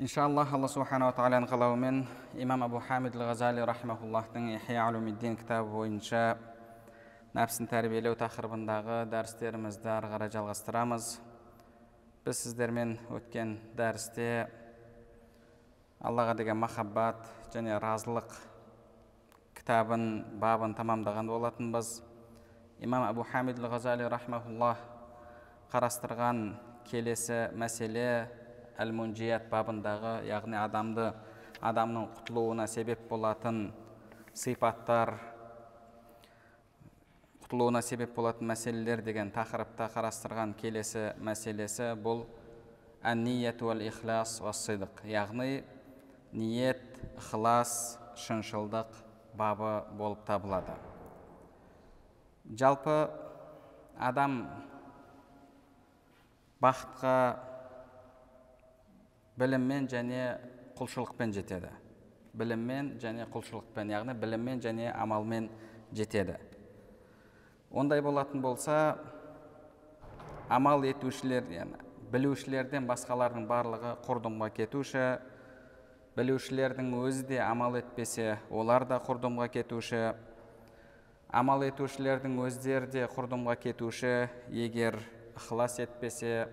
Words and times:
Иншаллах 0.00 0.54
алла 0.56 0.68
субханала 0.72 1.12
тағаланың 1.12 1.50
қалауымен 1.50 1.96
имам 2.40 2.62
абу 2.64 2.80
хамид 2.80 3.12
ал 3.12 3.26
ғазали 3.28 3.60
рахмауллахтың 3.68 4.54
ихя 4.54 4.86
улумиддин 4.88 5.36
кітабы 5.36 5.68
бойынша 5.68 6.38
нәпсін 7.36 7.68
тәрбиелеу 7.68 8.16
тақырыбындағы 8.16 9.02
дәрістерімізді 9.12 9.92
ары 9.92 10.08
қарай 10.14 10.32
жалғастырамыз 10.32 11.10
біз 12.24 12.40
сіздермен 12.40 12.96
өткен 13.12 13.58
дәрісте 13.76 14.48
аллаға 16.00 16.38
деген 16.40 16.56
махаббат 16.64 17.28
және 17.52 17.76
разылық 17.76 18.32
кітабын 19.60 20.24
бабын 20.40 20.72
тамамдаған 20.72 21.28
болатынбыз 21.28 21.98
имам 22.80 23.10
абу 23.12 23.28
хамид 23.28 23.60
ал 23.60 23.74
ғазали 23.76 24.08
рахмауллах 24.08 24.80
қарастырған 25.68 26.54
келесі 26.88 27.50
мәселе 27.52 28.40
әл 28.80 28.92
мунжият 28.96 29.48
бабындағы 29.50 30.22
яғни 30.28 30.56
адамды 30.56 31.10
адамның 31.62 32.08
құтылуына 32.16 32.66
себеп 32.70 33.04
болатын 33.10 33.66
сипаттар 34.34 35.14
құтылуына 37.44 37.82
себеп 37.84 38.14
болатын 38.16 38.48
мәселелер 38.48 39.02
деген 39.04 39.32
тақырыпта 39.34 39.90
қарастырған 39.92 40.54
келесі 40.56 41.10
мәселесі 41.20 41.92
бұл 42.02 42.24
әнният 43.04 43.60
уәл 43.62 43.84
ихлас 43.84 44.38
сыдық 44.40 45.04
яғни 45.10 45.62
ниет 46.32 46.82
ықылас 47.18 47.98
шыншылдық 48.24 48.96
бабы 49.36 49.72
болып 49.98 50.24
табылады 50.24 50.74
жалпы 52.58 52.96
адам 53.98 54.42
бақытқа 56.62 57.14
біліммен 59.38 59.88
және 59.88 60.38
құлшылықпен 60.78 61.32
жетеді. 61.32 61.70
Біліммен 62.34 62.96
және 63.02 63.28
құлшылықпен 63.32 63.92
яғни 63.92 64.14
біліммен 64.18 64.60
және 64.60 64.90
амалмен 64.92 65.48
жетеді. 65.92 66.36
Ондай 67.70 68.02
болатын 68.02 68.42
болса 68.42 68.98
амал 70.48 70.84
етушілер 70.84 71.48
яғни 71.52 71.80
білушілерден 72.12 72.84
басқалардың 72.84 73.46
барлығы 73.48 73.94
құрдымға 74.04 74.50
кетуші 74.52 75.04
білушілердің 76.16 76.90
өзі 77.00 77.24
де 77.30 77.38
амал 77.40 77.78
етпесе 77.78 78.34
олар 78.50 78.84
да 78.84 78.98
құрдымға 79.00 79.46
кетуші 79.54 80.02
амал 81.32 81.64
етушілердің 81.64 82.36
өздері 82.44 82.90
де 82.92 83.06
құрдымға 83.14 83.56
кетуші 83.62 84.12
егер 84.52 84.98
ықылас 85.38 85.78
етпесе 85.80 86.50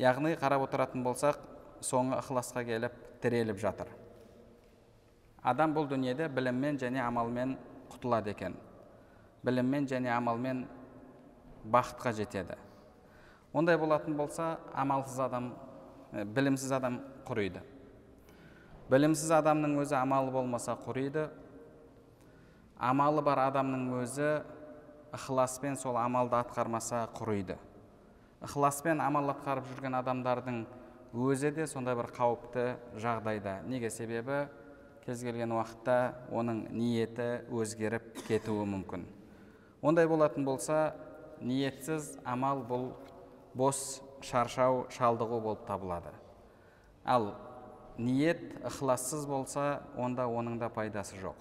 яғни 0.00 0.34
қарап 0.40 0.66
отыратын 0.66 1.02
болсақ 1.04 1.38
соңы 1.84 2.16
ықыласқа 2.20 2.64
келіп 2.64 2.94
тіреліп 3.22 3.58
жатыр. 3.60 3.88
Адам 5.42 5.74
бұл 5.74 5.88
дүниеде 5.90 6.28
біліммен 6.30 6.78
және 6.78 7.02
амалмен 7.02 7.56
құтылады 7.90 8.30
екен. 8.32 8.54
Біліммен 9.42 9.88
және 9.90 10.12
амалмен 10.14 10.64
бақытқа 11.66 12.12
жетеді. 12.14 12.56
Ондай 13.52 13.76
болатын 13.76 14.16
болса 14.16 14.58
амалсыз 14.72 15.18
адам 15.20 15.52
білімсіз 16.12 16.72
адам 16.72 17.00
құриды. 17.26 17.60
Білімсіз 18.90 19.30
адамның 19.40 19.76
өзі 19.82 19.98
амалы 19.98 20.30
болмаса 20.30 20.76
құриды. 20.86 21.28
Амалы 22.78 23.22
бар 23.22 23.44
адамның 23.48 23.90
өзі 24.00 24.30
ықыласпен 25.12 25.76
сол 25.76 25.98
амалды 26.00 26.38
атқармаса 26.38 27.08
құриды. 27.18 27.58
Ықыласпен 28.42 29.00
амал 29.00 29.30
атқарып 29.32 29.68
жүрген 29.70 29.96
адамдардың 30.00 30.64
өзі 31.12 31.52
де 31.54 31.66
сондай 31.70 31.94
бір 31.98 32.10
қауіпті 32.16 32.66
жағдайда. 33.00 33.60
Неге 33.68 33.90
себебі 33.90 34.46
кез 35.04 35.22
келген 35.22 35.52
уақытта 35.54 36.14
оның 36.32 36.66
ниеті 36.74 37.44
өзгеріп 37.52 38.24
кетуі 38.26 38.66
мүмкін. 38.70 39.06
Ондай 39.82 40.06
болатын 40.06 40.44
болса 40.46 40.94
ниетсіз 41.42 42.16
амал 42.24 42.62
бұл 42.66 42.92
бос 43.54 44.00
шаршау 44.22 44.86
шалдығу 44.94 45.40
болып 45.42 45.66
табылады. 45.66 46.12
Ал 47.04 47.34
ниет 47.98 48.40
ықылассыз 48.62 49.26
болса 49.26 49.82
онда 49.96 50.28
оның 50.30 50.58
да 50.58 50.70
пайдасы 50.70 51.18
жоқ. 51.18 51.36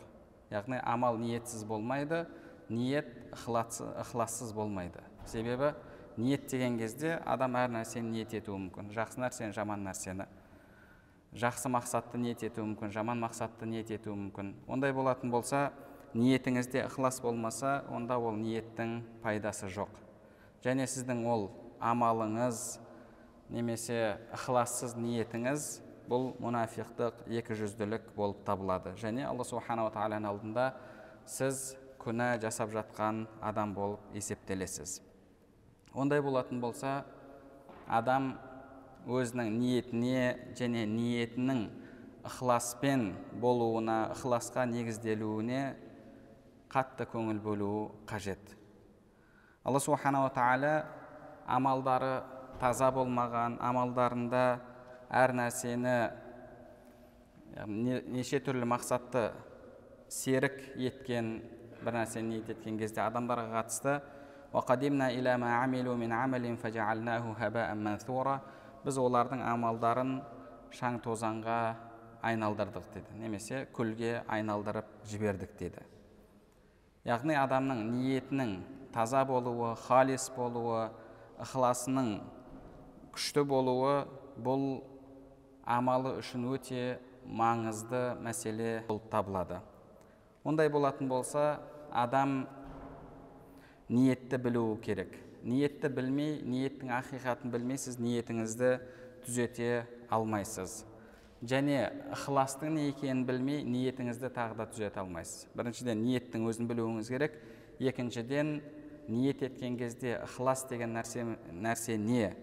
Яғни 0.51 0.81
амал 0.83 1.17
ниетсіз 1.21 1.63
болмайды 1.63 2.25
ниет 2.69 3.07
ықылассыз 3.31 4.53
болмайды. 4.53 4.99
Себебі 5.25 5.73
ниет 6.21 6.47
деген 6.51 6.77
кезде 6.79 7.17
адам 7.25 7.57
әр 7.57 7.71
нәрсені 7.73 8.13
ниет 8.13 8.33
етуі 8.37 8.59
мүмкін. 8.67 8.93
Жақсы 8.93 9.21
нәрсені 9.23 9.55
жаман 9.57 9.83
нәрсені. 9.87 10.27
Жақсы 11.33 11.71
мақсатты 11.71 12.19
ниет 12.21 12.43
етуі 12.45 12.67
мүмкін 12.69 12.93
жаман 12.93 13.21
мақсатты 13.23 13.65
ниет 13.65 13.91
етуі 13.91 14.13
мүмкін. 14.19 14.53
Ондай 14.67 14.93
болатын 14.93 15.31
болса 15.31 15.71
ниетіңізде 16.13 16.85
ықылас 16.89 17.21
болмаса 17.23 17.81
онда 17.89 18.17
ол 18.19 18.35
ниеттің 18.35 18.99
пайдасы 19.23 19.69
жоқ. 19.71 19.89
Және 20.63 20.85
сіздің 20.85 21.23
ол 21.25 21.49
амалыңыз 21.79 22.79
немесе 23.49 24.17
ықылассыз 24.35 24.97
ниетіңіз 24.99 25.69
бұл 26.11 26.33
мұнафиқтық 26.43 27.23
екі 27.31 27.55
жүзділік 27.55 28.11
болып 28.15 28.43
табылады. 28.47 28.95
Және 28.99 29.23
алла 29.29 29.47
субханала 29.47 29.93
тағаланың 29.95 30.29
алдында 30.33 30.67
сіз 31.25 31.71
күнә 32.01 32.33
жасап 32.41 32.73
жатқан 32.75 33.25
адам 33.41 33.73
болып 33.77 34.03
есептелесіз. 34.17 34.99
Ондай 35.93 36.21
болатын 36.23 36.61
болса 36.63 37.03
адам 37.87 38.33
өзінің 39.09 39.49
ниетіне 39.59 40.53
және 40.55 40.85
ниетінің 40.87 41.63
ықыласпен 42.29 43.11
болуына 43.41 44.11
ықыласқа 44.15 44.67
негізделуіне 44.71 45.61
қатты 46.71 47.07
көңіл 47.11 47.41
бөлуі 47.43 47.89
қажет. 48.07 48.55
Алла 49.65 49.79
субханала 49.83 50.29
тағала 50.31 50.75
амалдары 51.47 52.21
таза 52.61 52.91
болмаған 52.95 53.57
амалдарында 53.59 54.43
әр 55.11 55.33
нәрсені 55.35 55.97
неше 57.67 58.39
түрлі 58.39 58.69
мақсатты 58.69 59.31
серік 60.07 60.61
еткен 60.79 61.41
бір 61.81 61.97
нәрсені 61.99 62.37
ниет 62.37 62.49
еткен 62.53 62.77
кезде 62.79 63.01
адамдарға 63.03 63.49
қатысты 63.57 63.97
біз 68.85 68.97
олардың 68.97 69.41
амалдарын 69.45 70.13
шаң 70.75 70.99
тозаңға 71.05 71.57
айналдырдық 72.25 72.87
деді 72.93 73.17
немесе 73.21 73.65
күлге 73.75 74.21
айналдырып 74.27 74.89
жібердік 75.09 75.53
деді 75.59 75.83
яғни 77.07 77.37
адамның 77.37 77.81
ниетінің 77.93 78.53
таза 78.93 79.23
болуы 79.25 79.73
халис 79.87 80.27
болуы 80.35 80.89
ықыласының 81.41 82.11
күшті 83.15 83.43
болуы 83.47 83.93
бұл 84.43 84.65
амалы 85.65 86.17
үшін 86.21 86.47
өте 86.53 86.85
маңызды 87.25 88.01
мәселе 88.25 88.81
болып 88.87 89.09
табылады 89.13 89.61
ондай 90.43 90.69
болатын 90.73 91.09
болса 91.09 91.45
адам 91.91 92.47
ниетті 93.91 94.37
білуі 94.37 94.79
керек. 94.79 95.17
Ниетті 95.43 95.89
білмей 95.91 96.37
ниеттің 96.47 96.93
ақиқатын 96.95 97.51
білмей 97.51 97.77
сіз 97.81 97.97
ниетіңізді 97.99 98.69
түзете 99.25 99.83
алмайсыз. 100.09 100.85
Және 101.41 101.89
ықыластың 102.13 102.77
не 102.77 102.87
екенін 102.91 103.25
білмей 103.27 103.65
ниетіңізді 103.67 104.29
тағы 104.31 104.59
да 104.61 104.67
түзете 104.71 105.01
алмайсыз. 105.01 105.49
Біріншіден 105.57 106.05
ниеттің 106.05 106.47
өзін 106.47 106.69
білуіңіз 106.69 107.09
керек. 107.11 107.35
Екіншіден 107.81 108.61
ниет 109.09 109.41
еткен 109.43 109.75
кезде 109.77 110.19
ықылас 110.23 110.67
деген 110.69 110.93
нәрсе, 110.95 111.25
нәрсе 111.51 111.97
не? 111.97 112.35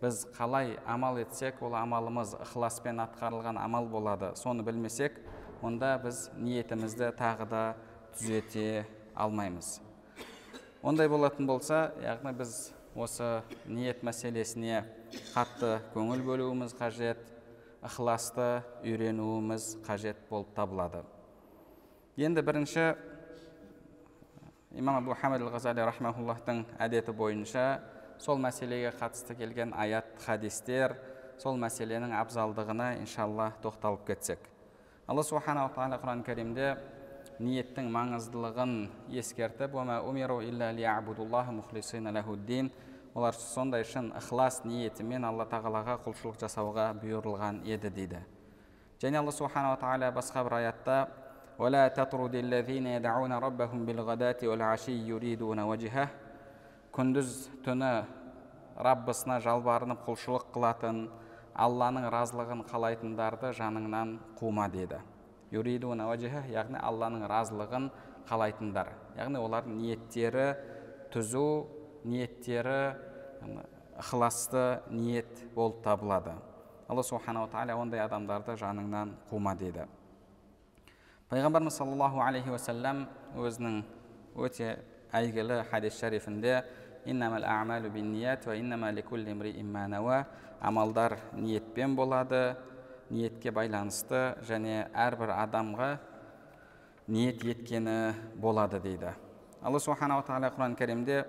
Біз 0.00 0.24
қалай 0.38 0.78
амал 0.86 1.18
етсек 1.20 1.60
ол 1.62 1.74
амалымыз 1.76 2.36
ықыласпен 2.46 3.02
атқарылған 3.04 3.58
амал 3.60 3.90
болады. 3.90 4.32
Соны 4.38 4.64
білмесек 4.64 5.18
онда 5.60 5.98
біз 5.98 6.30
ниетімізді 6.38 7.10
тағы 7.18 7.50
да 7.50 7.64
түзете 8.14 8.86
алмаймыз. 9.14 9.80
Ондай 10.84 11.08
болатын 11.08 11.46
болса 11.48 11.94
яғни 12.04 12.34
біз 12.36 12.50
осы 12.92 13.28
ниет 13.64 14.02
мәселесіне 14.04 14.82
қатты 15.32 15.78
көңіл 15.94 16.20
бөлуіміз 16.26 16.74
қажет 16.76 17.22
ықыласты 17.84 18.60
үйренуіміз 18.84 19.78
қажет 19.86 20.20
болып 20.28 20.52
табылады. 20.56 21.00
Енді 22.20 22.44
бірінші 22.44 22.84
имам 24.76 25.00
абу 25.00 25.16
хамид 25.16 25.40
ал 25.40 25.54
ғазали 25.56 25.86
рахмауллахтың 25.88 26.66
әдеті 26.76 27.16
бойынша 27.16 27.80
сол 28.20 28.36
мәселеге 28.36 28.92
қатысты 28.92 29.38
келген 29.40 29.72
аят 29.72 30.20
хадистер 30.26 30.98
сол 31.40 31.56
мәселенің 31.56 32.12
абзалдығына 32.20 32.98
иншалла 33.00 33.54
тоқталып 33.64 34.04
кетсек. 34.12 34.38
Алла 35.08 35.24
субханала 35.24 35.72
тағала 35.72 35.96
құран 36.02 36.24
кәрімде 36.28 36.76
ниеттің 37.39 37.89
маңыздылығын 37.95 38.75
ескертіп 39.21 39.75
олар 43.15 43.33
сондай 43.33 43.83
шын 43.83 44.11
ықылас 44.13 44.61
ниетімен 44.69 45.23
алла 45.25 45.47
тағалаға 45.49 45.95
құлшылық 46.05 46.37
жасауға 46.43 46.91
бұйырылған 47.01 47.63
еді 47.65 47.89
дейді 47.89 48.19
және 49.01 49.17
алла 49.17 49.33
субханала 49.33 49.79
тағала 49.81 50.11
басқа 50.13 50.43
бір 50.45 50.53
аятта 50.61 51.07
ولا 51.59 51.87
تطرد 51.87 52.35
الذين 52.35 52.87
يدعون 52.87 53.33
ربهم 53.33 53.85
بالغداة 53.85 54.39
والعشي 54.43 54.95
يريدون 55.11 55.59
وجهه 55.59 56.07
күндіз 56.95 57.49
түні 57.65 57.89
раббысына 58.79 59.37
жалбарынып 59.43 60.01
құлшылық 60.07 60.47
қылатын 60.55 61.03
алланың 61.53 62.07
разылығын 62.09 62.63
қалайтындарды 62.71 63.51
жаныңнан 63.59 64.15
қума 64.39 64.65
деді 64.73 64.97
яғни 65.52 66.80
алланың 66.80 67.26
разылығын 67.30 67.90
қалайтындар 68.28 68.92
яғни 69.18 69.40
олардың 69.42 69.76
ниеттері 69.82 70.46
түзу 71.12 71.66
ниеттері 72.04 72.78
ықыласты 73.98 74.82
ниет 74.90 75.44
болып 75.54 75.82
табылады. 75.84 76.32
Алла 76.88 77.02
субханала 77.02 77.48
тағала 77.48 77.76
ондай 77.80 78.00
адамдарды 78.02 78.56
жаныңнан 78.58 79.14
қума 79.30 79.54
дейді. 79.56 79.86
Пайғамбарымыз 81.30 81.78
саллаллаху 81.78 82.20
алейхи 82.20 82.50
уассалам 82.50 83.06
өзінің 83.38 83.82
өте 84.36 84.78
әйгілі 85.12 85.62
хадис 85.70 86.00
шарифінде 86.00 86.64
амалдар 90.64 91.18
ниетпен 91.36 91.94
болады 91.96 92.56
ниетке 93.10 93.52
байланысты 93.52 94.36
және 94.48 94.88
әрбір 94.94 95.32
адамға 95.34 95.90
ниет 97.08 97.44
еткені 97.44 98.14
болады 98.40 98.80
дейді. 98.80 99.12
Алла 99.62 99.80
субханала 99.80 100.24
тағала 100.24 100.50
құран 100.54 100.76
кәрімде 100.78 101.24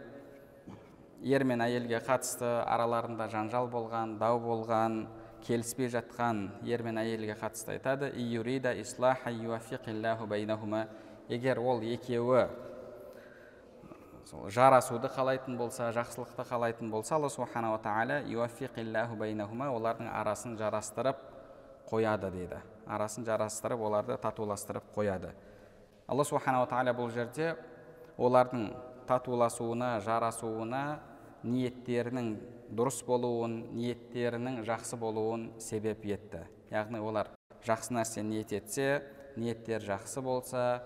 ер 1.24 1.44
мен 1.44 1.62
әйелге 1.66 2.00
қатысты 2.06 2.48
араларында 2.64 3.28
жанжал 3.32 3.68
болған 3.72 4.18
дау 4.20 4.40
болған 4.40 5.06
келіспей 5.46 5.90
жатқан 5.92 6.50
ер 6.64 6.84
мен 6.84 6.98
әйелге 6.98 7.36
қатысты 7.40 7.76
айтады. 7.78 8.12
Егер 11.28 11.58
ол 11.58 11.82
екеуі 11.82 12.46
сол 14.30 14.50
жарасуды 14.50 15.10
қалайтын 15.10 15.58
болса 15.58 15.88
жақсылықты 15.94 16.46
қалайтын 16.46 16.90
болса 16.94 17.16
алла 17.16 17.30
субханала 17.30 17.80
тағала 17.82 18.22
олардың 19.74 20.10
арасын 20.14 20.58
жарастырып 20.58 21.18
қояды 21.90 22.32
дейді. 22.32 22.62
Арасын 22.86 23.26
жарастырып 23.26 23.82
оларды 23.82 24.18
татуластырып 24.22 24.92
қояды. 24.96 25.32
Алла 26.08 26.24
субханала 26.24 26.68
тағала 26.70 26.94
бұл 26.98 27.10
жерде 27.14 27.56
олардың 28.18 28.70
татуласуына 29.10 30.00
жарасуына 30.06 30.84
ниеттерінің 31.46 32.34
дұрыс 32.76 33.02
болуын 33.06 33.62
ниеттерінің 33.76 34.64
жақсы 34.66 34.98
болуын 35.02 35.50
себеп 35.62 36.06
етті. 36.06 36.46
Яғни 36.74 37.02
олар 37.02 37.32
жақсы 37.66 37.94
нәрсе 37.94 38.24
ниет 38.26 38.54
етсе 38.54 39.04
ниеттері 39.38 39.86
жақсы 39.86 40.22
болса 40.22 40.84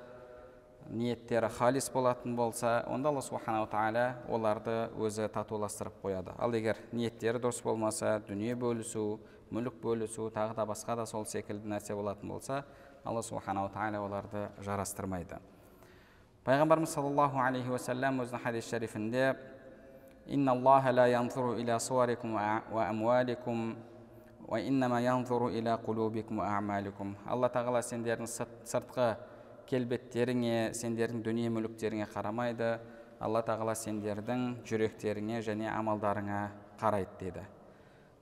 ниеттері 0.89 1.49
халис 1.53 1.89
болатын 1.93 2.35
болса 2.35 2.83
онда 2.87 3.09
алла 3.09 3.21
субханала 3.21 3.67
тағала 3.67 4.05
оларды 4.27 4.89
өзі 4.97 5.27
татуластырып 5.31 5.99
қояды. 6.03 6.33
Ал 6.37 6.55
егер 6.55 6.79
ниеттері 6.91 7.39
дұрыс 7.39 7.61
болмаса 7.63 8.19
дүние 8.27 8.55
бөлісу 8.55 9.19
мүлік 9.50 9.80
бөлісу 9.82 10.30
тағы 10.34 10.54
да 10.56 10.66
басқа 10.66 10.96
да 10.96 11.06
сол 11.06 11.24
секілді 11.24 11.68
нәрсе 11.68 11.94
болатын 11.94 12.28
болса 12.28 12.64
алла 13.04 13.22
субханала 13.22 13.70
тағала 13.74 14.04
оларды 14.04 14.46
жарастырмайды 14.60 15.40
пайғамбарымыз 16.44 16.94
саллаллаху 16.96 17.40
алейхи 17.40 17.72
уассалам 17.72 18.22
өзінің 18.24 18.44
хадис 18.44 18.70
шарифінде 18.70 19.34
إن 20.24 20.48
الله 20.48 20.90
لا 20.90 21.06
ينظر 21.06 21.52
إلى 21.60 21.78
صوركم 21.78 22.30
وأموالكم 22.72 23.76
وإنما 24.48 25.00
ينظر 25.00 25.48
إلى 25.48 25.74
قلوبكم 25.74 26.38
وأعمالكم 26.38 27.14
алла 27.28 27.48
тағала 27.52 27.80
сендердің 27.84 28.28
сыртқы 28.64 29.08
келбеттеріңе 29.68 30.72
сендердің 30.76 31.22
дүние 31.24 31.52
мүліктеріңе 31.52 32.08
қарамайды 32.12 32.70
алла 33.20 33.40
тағала 33.44 33.76
сендердің 33.76 34.64
жүректеріңе 34.68 35.40
және 35.44 35.68
амалдарыңа 35.72 36.40
қарайды 36.80 37.20
деді 37.20 37.44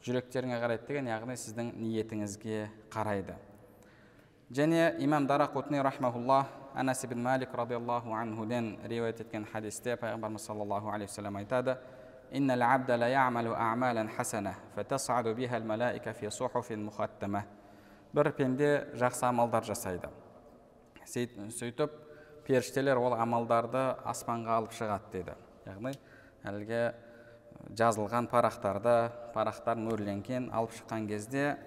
жүректеріңе 0.04 0.58
қарайды 0.62 0.86
деген 0.88 1.08
яғни 1.12 1.36
сіздің 1.38 1.72
ниетіңізге 1.78 2.66
қарайды 2.90 3.38
және 4.52 4.96
имам 5.04 5.26
дарақутни 5.26 5.82
рахмауллах 5.82 6.46
анас 6.74 7.04
ибн 7.04 7.22
малик 7.22 7.54
радиаллаху 7.54 8.14
анхуден 8.14 8.76
риуаят 8.84 9.20
еткен 9.20 9.46
хадисте 9.52 9.96
пайғамбарымыз 9.96 10.46
саллаллаху 10.46 10.88
алейхи 10.88 11.10
вассалам 11.10 11.36
айтады 11.36 11.78
إن 12.32 12.50
العبد 12.50 12.90
ليعمل 12.90 13.46
أعمالا 13.52 14.08
حسنة 14.08 14.54
فتصعد 14.76 15.28
بها 15.28 15.56
الملائكة 15.56 16.12
في 16.12 16.30
صحف 16.30 16.72
مختمة 16.72 17.42
бір 18.12 18.28
пенде 18.36 18.68
жақсы 19.00 19.24
амалдар 19.24 19.64
жасайды 19.64 20.10
сөйтіп 21.08 21.94
періштелер 22.44 22.98
ол 23.00 23.14
амалдарды 23.16 23.80
аспанға 24.04 24.58
алып 24.58 24.74
шығады 24.76 25.08
деді 25.14 25.36
яғни 25.64 25.94
әлгі 26.44 26.82
жазылған 27.77 28.27
парақтарды 28.31 29.11
парақтар 29.33 29.77
мөрленген 29.77 30.49
алып 30.55 30.71
шыққан 30.77 31.07
кезде 31.09 31.57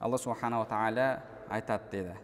алла 0.00 0.18
субханала 0.18 0.66
тағала 0.66 1.20
айтады 1.48 1.90
деді. 1.90 2.14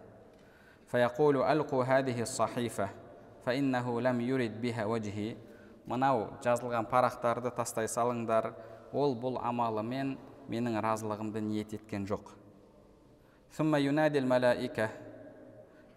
Мынау 5.86 6.28
жазылған 6.44 6.86
парақтарды 6.86 7.50
тастай 7.56 7.88
салыңдар 7.90 8.52
ол 8.92 9.16
бұл 9.18 9.40
амалымен 9.42 10.16
менің 10.48 10.78
разылығымды 10.84 11.40
ниет 11.42 11.72
еткен 11.74 12.06
жоқ. 12.06 12.30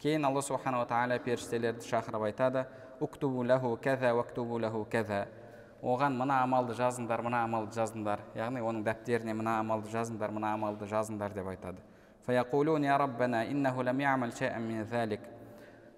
Кейін 0.02 0.26
алла 0.26 0.42
субханала 0.42 0.86
тағала 0.90 1.20
періштелерді 1.20 1.86
шақырып 1.86 2.26
айтады. 2.32 2.66
Оған 5.84 6.16
мына 6.20 6.42
амалды 6.44 6.74
жазыңдар 6.78 7.22
мына 7.26 7.44
амалды 7.44 7.76
жазыңдар. 7.76 8.20
Яғни 8.36 8.62
оның 8.62 8.84
дәптеріне 8.86 9.34
мына 9.34 9.60
амалды 9.60 9.90
жазыңдар 9.92 10.32
мына 10.32 10.54
амалды 10.54 10.86
жазыңдар 10.86 11.34
деп 11.34 11.48
айтады. 11.48 11.82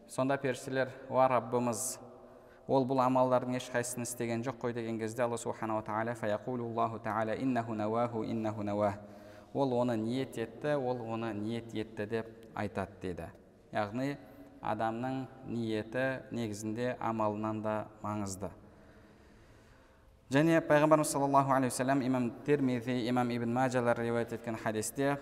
Сонда 0.07 0.37
періштелер 0.37 0.87
уа 1.09 1.27
раббымыз 1.27 1.99
ол 2.67 2.85
бұл 2.87 3.01
амалдардың 3.03 3.57
ешқайсысын 3.59 4.05
істеген 4.05 4.43
жоқ 4.43 4.55
қой 4.61 4.73
деген 4.73 4.99
кезде 4.99 5.23
алла 5.23 5.35
субханала 5.35 5.83
тағала 5.83 6.15
ол 9.53 9.73
оны 9.73 9.97
ниет 9.97 10.37
етті 10.37 10.75
ол 10.75 11.01
оны 11.01 11.33
ниет 11.33 11.73
етті 11.73 12.05
деп 12.05 12.27
айтады 12.55 12.91
деді. 13.01 13.27
Яғни 13.73 14.17
адамның 14.61 15.25
ниеті 15.47 16.05
негізінде 16.31 16.95
амалынан 16.99 17.61
да 17.61 17.75
маңызды 18.03 18.51
және 20.30 20.60
пайғамбарымыз 20.68 21.12
саллаллаху 21.12 21.52
алейхи 21.52 21.72
уассалам 21.72 22.02
имам 22.02 22.30
термизи 22.46 23.08
имам 23.08 23.30
ибн 23.30 23.52
мажалар 23.52 23.98
риуаят 23.98 24.32
еткен 24.32 24.56
хадисте 24.56 25.18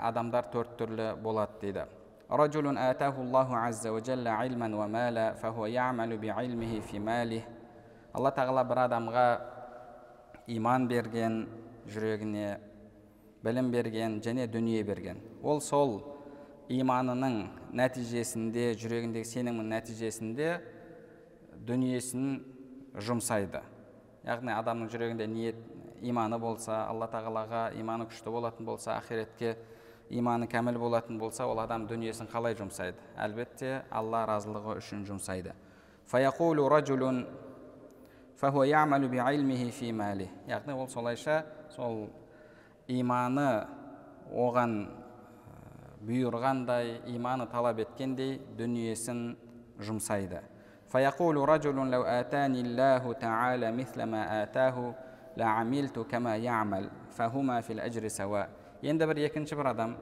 адамдар 0.00 0.44
төрт 0.52 0.78
түрлі 0.78 1.14
болады 1.22 1.60
дейді 1.60 1.84
رجل 2.30 2.78
آتاه 2.78 3.14
الله 3.20 3.56
عز 3.56 3.86
وجل 3.86 4.28
علما 4.28 4.76
ومالا 4.76 5.32
فهو 5.34 5.66
يعمل 5.66 6.18
بعلمه 6.18 6.80
في 6.80 6.98
ماله 6.98 7.42
алла 8.14 8.30
тағала 8.30 8.62
бір 8.62 8.78
адамға 8.86 9.26
иман 10.54 10.86
берген 10.86 11.40
жүрегіне 11.90 12.60
білім 13.42 13.72
берген 13.72 14.20
және 14.22 14.46
дүние 14.46 14.84
берген 14.86 15.18
ол 15.42 15.58
сол 15.60 15.96
иманының 16.70 17.40
нәтижесінде 17.74 18.68
жүрегіндегі 18.78 19.26
сенімнің 19.32 19.72
нәтижесінде 19.74 20.52
дүниесін 21.66 22.28
жұмсайды. 22.95 23.61
Яғни 24.25 24.53
адамның 24.53 24.89
жүрегінде 24.91 25.27
ниет 25.27 25.59
иманы 26.01 26.39
болса 26.39 26.85
алла 26.87 27.07
тағалаға 27.11 27.69
иманы 27.79 28.07
күшті 28.09 28.31
болатын 28.33 28.65
болса 28.65 28.97
ақиретке 28.97 29.55
иманы 30.09 30.47
кәміл 30.49 30.79
болатын 30.79 31.19
болса 31.19 31.47
ол 31.47 31.59
адам 31.61 31.87
дүниесін 31.87 32.29
қалай 32.31 32.57
жұмсайды? 32.57 32.97
Әлбетте 33.17 33.83
алла 33.91 34.25
разылығы 34.29 34.77
үшін 34.81 35.05
жұмсайды. 35.07 35.53
Яғни 40.49 40.73
ол 40.73 40.87
солайша 40.87 41.43
сол 41.75 42.07
иманы 42.87 43.67
оған 44.31 44.75
бұйырғандай 46.07 47.01
иманы 47.11 47.45
талап 47.51 47.81
еткендей 47.83 48.39
дүниесін 48.57 49.35
жұмсайды. 49.83 50.41
فيقول 50.88 51.48
رجل 51.48 51.90
لو 51.90 52.02
آتاني 52.02 52.60
الله 52.60 53.12
تعالى 53.12 53.72
مثل 53.72 54.02
ما 54.02 54.42
آتاه 54.42 54.94
لعملت 55.36 55.98
كما 55.98 56.36
يعمل 56.36 56.90
فهما 57.10 57.60
في 57.60 57.72
الأجر 57.72 58.08
سواء 58.08 58.48
енді 58.84 59.06
бір 59.08 59.18
екінші 59.24 59.56
бір 59.56 59.70
адам 59.70 59.94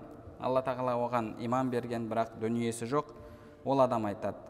алла 0.43 0.59
тағала 0.67 0.97
оған 0.99 1.37
иман 1.39 1.69
берген 1.71 2.09
бірақ 2.11 2.33
дүниесі 2.43 2.89
жоқ 2.91 3.13
ол 3.65 3.79
адам 3.85 4.09
айтады 4.09 4.43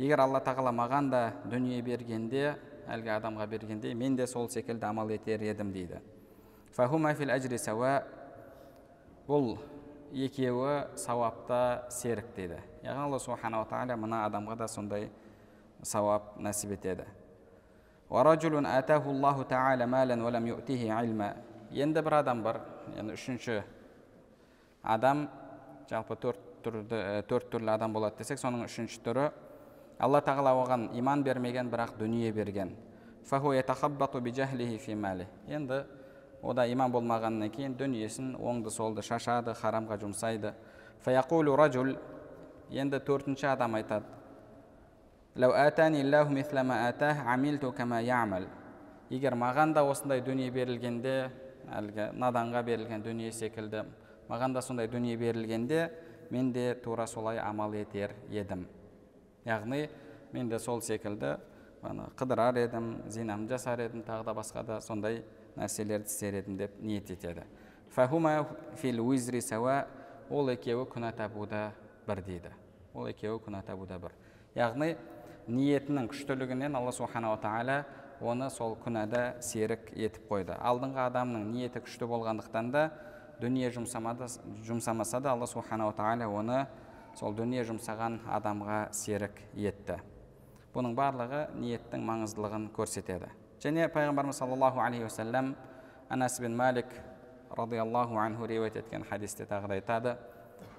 егер 0.00 0.22
алла 0.24 0.40
тағала 0.40 0.72
маған 0.72 1.10
да 1.12 1.20
дүние 1.44 1.82
бергенде 1.84 2.54
әлгі 2.88 3.12
адамға 3.18 3.46
бергенде 3.52 3.92
мен 3.94 4.16
де 4.16 4.26
сол 4.26 4.48
секілді 4.48 4.88
амал 4.88 5.12
етер 5.12 5.44
едім 5.44 5.72
дейді 5.76 6.00
бұл 9.26 9.56
екеуі 10.14 10.74
сауапта 10.96 11.88
серік 11.90 12.28
дейді 12.36 12.60
яғни 12.84 13.08
алла 13.08 13.18
субханала 13.18 13.66
тағала 13.66 13.96
мына 13.98 14.20
адамға 14.28 14.56
да 14.60 14.68
сондай 14.70 15.08
сауап 15.83 16.37
нәсіп 16.39 16.75
етеді. 16.77 17.05
Енді 21.71 22.01
бір 22.03 22.13
адам 22.19 22.43
бар. 22.43 22.59
Яғни 22.97 23.13
үшінші 23.15 23.61
адам 24.83 25.29
жалпы 25.89 26.17
төрт 26.19 26.39
түрді 26.65 27.23
төрт 27.29 27.49
түрлі 27.53 27.71
адам 27.71 27.93
болады 27.93 28.19
десек 28.19 28.39
соның 28.41 28.65
үшінші 28.65 28.99
түрі 29.05 29.29
алла 30.01 30.21
тағала 30.25 30.51
оған 30.59 30.89
иман 30.99 31.23
бермеген 31.23 31.69
бірақ 31.71 31.95
дүние 31.99 32.31
берген. 32.35 32.75
Енді 35.47 35.83
ода 36.41 36.65
иман 36.67 36.91
болмағаннан 36.91 37.51
кейін 37.53 37.77
дүниесін 37.77 38.35
оңды 38.35 38.71
солды 38.73 39.01
шашады 39.01 39.53
харамға 39.53 39.99
жұмсайды. 40.01 40.53
Енді 42.71 42.99
төртінші 42.99 43.47
адам 43.51 43.75
айтады. 43.75 44.05
Егер 49.11 49.35
маған 49.35 49.71
да 49.73 49.83
осындай 49.87 50.19
дүние 50.19 50.51
берілгенде 50.51 51.13
әлгі 51.71 52.09
наданға 52.19 52.63
берілген 52.67 53.03
дүние 53.05 53.31
секілді 53.31 53.85
маған 54.27 54.53
да 54.53 54.61
сондай 54.61 54.89
дүние 54.91 55.15
берілгенде 55.17 55.89
мен 56.31 56.51
де 56.51 56.73
тура 56.75 57.07
солай 57.07 57.39
амал 57.39 57.73
етер 57.73 58.11
едім. 58.29 58.65
Яғни 59.45 59.89
мен 60.33 60.49
де 60.49 60.59
сол 60.59 60.81
секілді 60.81 61.37
қыдырар 62.19 62.59
едім 62.59 62.97
зинамды 63.07 63.55
жасар 63.55 63.85
едім 63.87 64.03
тағы 64.03 64.25
да 64.25 64.35
басқа 64.35 64.63
да 64.63 64.81
сондай 64.81 65.23
нәрселерді 65.55 66.11
істер 66.11 66.39
едім 66.39 66.57
деп 66.57 66.75
ниет 66.79 67.11
етеді. 67.11 67.43
Ол 70.31 70.47
екеуі 70.47 70.85
күнә 70.87 71.09
табуда 71.11 71.73
бір 72.07 72.21
дейді. 72.23 72.51
Ол 72.93 73.09
екеуі 73.11 73.41
күнә 73.43 73.59
табуда 73.67 73.97
бір. 73.99 74.13
Яғни 74.55 74.95
ниетінің 75.47 76.09
күштілігінен 76.11 76.75
алла 76.77 76.91
субханала 76.93 77.39
тағала 77.41 77.77
оны 78.21 78.49
сол 78.53 78.75
күнәда 78.83 79.41
серік 79.41 79.89
етіп 79.97 80.27
қойды. 80.29 80.53
Алдыңғы 80.57 81.01
адамның 81.07 81.47
ниеті 81.55 81.81
күшті 81.81 82.07
болғандықтан 82.09 82.71
да 82.71 82.83
дүние 83.41 83.71
жұмсамады, 83.73 84.27
жұмсамаса 84.67 85.21
да 85.21 85.33
алла 85.33 85.47
субханала 85.49 85.95
тағала 85.97 86.29
оны 86.29 86.65
сол 87.17 87.33
дүние 87.33 87.65
жұмсаған 87.65 88.19
адамға 88.29 88.91
серік 88.93 89.41
етті. 89.57 89.97
Бұның 90.75 90.93
барлығы 90.95 91.47
ниеттің 91.59 92.05
маңыздылығын 92.07 92.69
көрсетеді. 92.75 93.31
Және 93.61 93.89
пайғамбарымыз 93.91 94.37
саллаллаху 94.39 94.79
алейхи 94.79 95.03
уассалам 95.03 95.55
анас 96.09 96.39
бин 96.39 96.55
малик 96.55 96.87
радиаллаху 97.57 98.17
анху 98.17 98.45
риуаят 98.45 98.77
еткен 98.77 99.03
хадисте 99.03 99.45
тағы 99.45 99.67
да 99.67 99.73
айтады. 99.75 100.15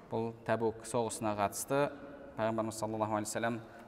Бұл 0.09 0.31
тәбук 0.47 0.87
соғысына 0.89 1.35
қатысты 1.37 1.91
пайғамбарымыз 2.37 2.79
саллаллаху 2.79 3.19
вассалам 3.19 3.61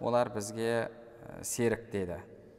олар 0.00 0.30
бізге 0.34 0.88
серік 1.42 1.90
деді. 1.90 2.16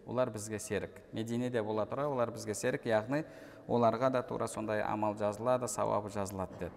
Олар 0.08 0.32
бізге 0.32 0.60
серік. 0.60 0.92
Мединеде 1.14 1.62
бола 1.62 1.86
тұра 1.86 2.08
олар 2.10 2.32
бізге 2.32 2.54
серік 2.54 2.86
яғни 2.86 3.24
оларға 3.68 4.10
да 4.10 4.22
тура 4.24 4.48
сондай 4.48 4.82
амал 4.82 5.16
жазылады 5.16 5.68
сауабы 5.68 6.10
жазылады 6.10 6.58
деді. 6.60 6.72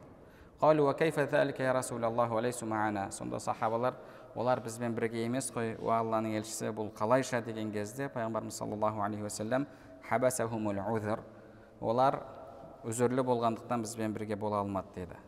Сонда 3.10 3.38
сахабалар 3.40 3.94
олар 4.34 4.60
бізбен 4.60 4.94
бірге 4.94 5.24
емес 5.24 5.50
қой 5.52 5.74
о 5.80 5.90
алланың 5.90 6.36
елшісі 6.38 6.70
бұл 6.70 6.92
қалайша? 6.94 7.42
деген 7.42 7.72
кезде 7.72 8.08
пайғамбарымыз 8.08 8.50
саллаллаху 8.50 9.02
алейхи 9.02 9.22
уассалам 9.22 9.66
олар 11.80 12.20
үзірлі 12.84 13.22
болғандықтан 13.26 13.82
бізбен 13.82 14.14
бірге 14.14 14.36
бола 14.36 14.60
алмады 14.62 14.94
деді. 14.94 15.18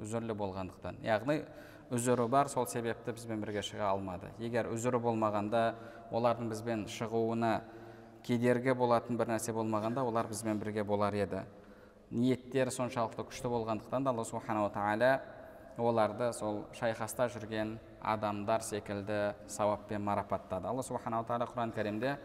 Үзірлі 0.00 0.34
болғандықтан. 0.36 1.00
Яғни 1.04 1.44
үзірі 1.90 2.28
бар 2.28 2.48
сол 2.48 2.66
себепті 2.66 3.12
бізбен 3.12 3.40
бірге 3.42 3.62
шыға 3.64 3.90
алмады. 3.92 4.30
Егер 4.38 4.70
үзірі 4.72 5.00
болмағанда 5.04 5.74
олардың 6.12 6.48
бізбен 6.52 6.86
шығуына 6.88 7.60
кедергі 8.24 8.74
болатын 8.74 9.18
бір 9.20 9.34
нәрсе 9.34 9.52
болмағанда 9.52 10.04
олар 10.04 10.28
бізбен 10.28 10.58
бірге 10.58 10.84
болар 10.84 11.14
еді. 11.14 11.44
Ниеттері 12.10 12.70
соншалықты 12.70 13.26
күшті 13.28 13.50
болғандықтан 13.52 14.04
да 14.04 14.10
алла 14.10 14.24
субханала 14.24 14.70
тағала 14.72 15.20
оларды 15.78 16.32
сол 16.32 16.64
шайқаста 16.78 17.28
жүрген 17.34 17.78
адамдар 18.02 18.62
секілді 18.62 19.34
сауаппен 19.48 20.02
марапаттады. 20.04 20.68
Алла 20.68 20.82
субханала 20.82 21.24
тағала 21.24 21.48
құран 21.50 21.74
кәрімде 21.74 22.16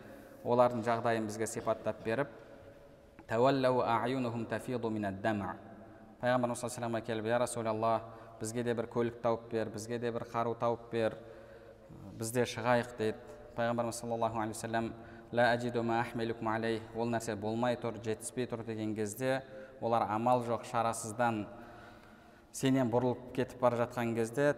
олардың 0.43 0.83
жағдайын 0.85 1.25
бізге 1.27 1.47
сипаттап 1.47 2.03
беріп 2.05 2.27
пайғамбарымыз 6.19 6.59
саллаллаху 6.59 7.05
келіп 7.07 7.27
я 7.31 7.37
расулалла 7.39 8.01
бізге 8.39 8.63
де 8.63 8.73
бір 8.73 8.87
көлік 8.91 9.21
тауып 9.21 9.51
бер 9.51 9.69
бізге 9.69 9.99
де 9.99 10.11
бір 10.11 10.25
қару 10.31 10.55
тауып 10.59 10.91
бер 10.91 11.15
біз 12.19 12.31
де 12.31 12.45
шығайық 12.47 12.97
дейді 12.97 13.17
пайғамбарымыз 13.57 14.01
саллаллаху 14.01 14.39
алейхи 14.39 14.57
вассалам 14.57 14.93
ол 16.95 17.09
нәрсе 17.09 17.35
болмай 17.35 17.75
тұр 17.77 17.99
жетіспей 18.03 18.47
тұр 18.49 18.65
деген 18.65 18.95
кезде 18.95 19.41
олар 19.81 20.07
амал 20.09 20.43
жоқ 20.43 20.65
шарасыздан 20.71 21.45
сенен 22.51 22.89
бұрылып 22.89 23.33
кетіп 23.35 23.59
бара 23.61 23.77
жатқан 23.85 24.15
кезде 24.15 24.53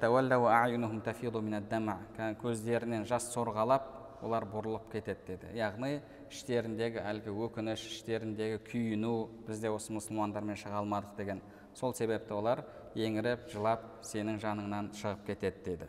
көздерінен 2.41 3.05
жас 3.05 3.27
сорғалап 3.33 3.89
олар 4.21 4.45
бұрылып 4.45 4.91
кетеді 4.91 5.25
деді. 5.27 5.49
Яғни 5.57 5.99
іштеріндегі 6.31 7.01
әлгі 7.01 7.33
өкініш 7.47 7.83
іштеріндегі 7.89 8.59
күйіну 8.69 9.13
бізде 9.47 9.71
осы 9.73 9.93
мұсылмандармен 9.95 10.59
шыға 10.61 10.81
алмадық 10.81 11.17
деген. 11.17 11.41
Сол 11.73 11.95
себепті 11.97 12.35
олар 12.37 12.63
еңіреп 12.95 13.47
жылап 13.51 13.83
сенің 14.05 14.39
жаныңнан 14.41 14.91
шығып 14.97 15.25
кетеді 15.27 15.63
деді. 15.65 15.87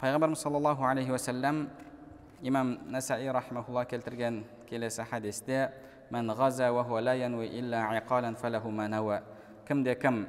Пайғамбарымыз 0.00 0.40
саллаллаху 0.40 0.84
алейхи 0.88 1.10
уассалам 1.12 1.68
имам 2.42 2.78
насаи 2.88 3.28
рахмаулла 3.28 3.84
келтірген 3.84 4.44
келесі 4.68 5.04
хадисте 5.04 5.72
кімде 9.70 9.94
кім 9.94 10.24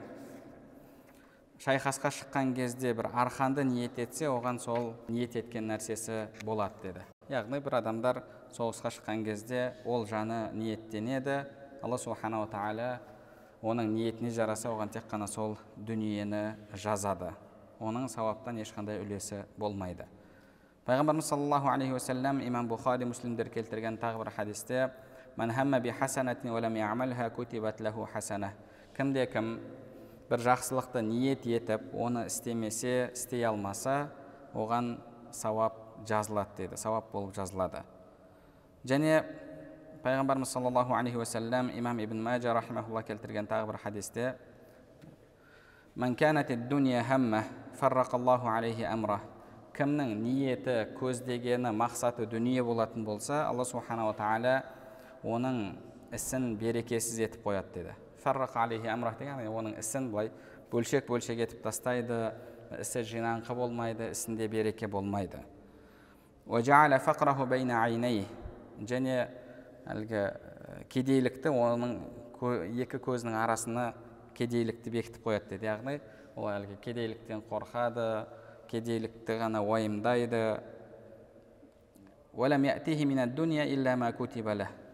шайқасқа 1.62 2.10
шыққан 2.14 2.52
кезде 2.54 2.92
бір 2.94 3.08
арқанды 3.10 3.64
ниет 3.66 3.98
етсе 3.98 4.28
оған 4.30 4.60
сол 4.62 4.92
ниет 5.10 5.36
еткен 5.36 5.66
нәрсесі 5.70 6.28
болады 6.46 6.78
деді. 6.84 7.06
Яғни 7.30 7.58
бір 7.62 7.80
адамдар 7.80 8.22
соғысқа 8.54 8.92
шыққан 8.98 9.24
кезде 9.26 9.74
ол 9.86 10.06
жаны 10.06 10.52
ниеттенеді. 10.54 11.46
Алла 11.82 11.98
субханала 11.98 12.46
тағала 12.50 13.00
оның 13.62 13.94
ниетіне 13.94 14.32
жараса 14.34 14.70
оған 14.72 14.92
тек 14.92 15.06
қана 15.10 15.28
сол 15.30 15.58
дүниені 15.78 16.56
жазады. 16.74 17.32
Оның 17.82 18.08
сауаптан 18.10 18.58
ешқандай 18.62 19.02
үлесі 19.02 19.44
болмайды. 19.58 20.06
Пайғамбарымыз 20.86 21.30
саллаллаху 21.30 21.70
алейхи 21.70 21.94
уассалам 21.94 22.42
имам 22.42 22.70
бұхари 22.70 23.06
муслимдер 23.06 23.50
келтірген 23.54 24.00
тағы 24.02 24.24
бір 24.24 24.32
хадисте 24.36 24.92
кімде 28.98 29.26
кім 29.32 29.60
бір 30.30 30.42
жақсылықты 30.44 31.02
ниет 31.06 31.46
етіп 31.48 31.94
оны 31.94 32.26
істемесе 32.28 33.12
істей 33.14 33.46
алмаса 33.48 34.10
оған 34.54 34.98
сауап 35.32 35.78
жазылады 36.08 36.58
дейді 36.58 36.78
сауап 36.78 37.12
болып 37.12 37.36
жазылады. 37.36 37.84
Және 38.84 39.24
пайғамбарымыз 40.04 40.50
саллаллаху 40.50 40.96
алейхи 40.98 41.18
уассалам 41.18 41.70
имам 41.78 42.00
ибн 42.00 42.22
мәжа 42.26 42.54
рахимахулла 42.54 43.04
келтірген 43.04 43.48
тағы 43.48 43.68
бір 43.70 43.78
хадисте 43.84 44.36
кімнің 49.72 50.10
ниеті 50.20 50.74
көздегені 50.98 51.72
мақсаты 51.72 52.26
дүние 52.28 52.64
болатын 52.64 53.06
болса 53.06 53.46
алла 53.48 53.64
субханала 53.64 54.14
тағала 54.18 54.56
оның 55.24 55.62
ісін 56.12 56.58
берекесіз 56.60 57.22
етіп 57.28 57.46
қояды 57.46 57.72
деді 57.76 57.94
деген 58.76 59.48
оның 59.48 59.78
ісін 59.80 60.10
былай 60.12 60.32
бөлшек 60.72 61.08
бөлшек 61.08 61.40
етіп 61.46 61.64
тастайды 61.64 62.34
ісі 62.80 63.06
жинаңқы 63.14 63.56
болмайды 63.56 64.12
ісінде 64.12 64.48
береке 64.48 64.88
болмайды 64.88 65.40
және 68.88 69.28
әлгі 69.90 70.22
кедейлікті 70.92 71.52
оның 71.54 71.96
екі 72.82 73.00
көзінің 73.02 73.38
арасына 73.42 73.92
кедейлікті 74.38 74.94
бекітіп 74.94 75.26
қояды 75.26 75.56
дейді 75.56 75.70
яғни 75.70 75.96
ол 76.36 76.50
әлгі 76.52 76.78
кедейліктен 76.84 77.44
қорқады 77.50 78.06
кедейлікті 78.72 79.40
ғана 79.42 79.62
уайымдайды. 79.66 80.60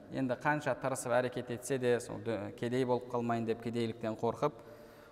Енді 0.07 0.37
қанша 0.39 0.71
тырысып 0.79 1.11
әрекет 1.11 1.49
етсе 1.51 1.77
де 1.77 1.97
сол 1.99 2.21
кедей 2.55 2.85
болып 2.87 3.09
қалмайын 3.11 3.45
деп 3.49 3.59
кедейліктен 3.61 4.15
қорқып 4.15 4.53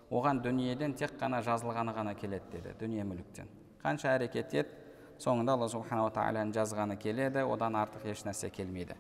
оған 0.09 0.39
дүниеден 0.39 0.93
тек 0.95 1.17
қана 1.19 1.41
жазылғаны 1.43 1.91
ғана 1.93 2.13
келеді 2.15 2.45
деді 2.53 2.73
дүние 2.79 3.03
мүліктен. 3.03 3.49
Қанша 3.83 4.13
әрекет 4.15 4.55
ет 4.55 4.71
соңында 5.19 5.57
алла 5.57 5.67
субханала 5.67 6.13
тағаланың 6.15 6.53
жазғаны 6.55 6.95
келеді 6.97 7.43
одан 7.43 7.75
артық 7.75 8.07
ешнәрсе 8.13 8.49
келмейді. 8.49 8.95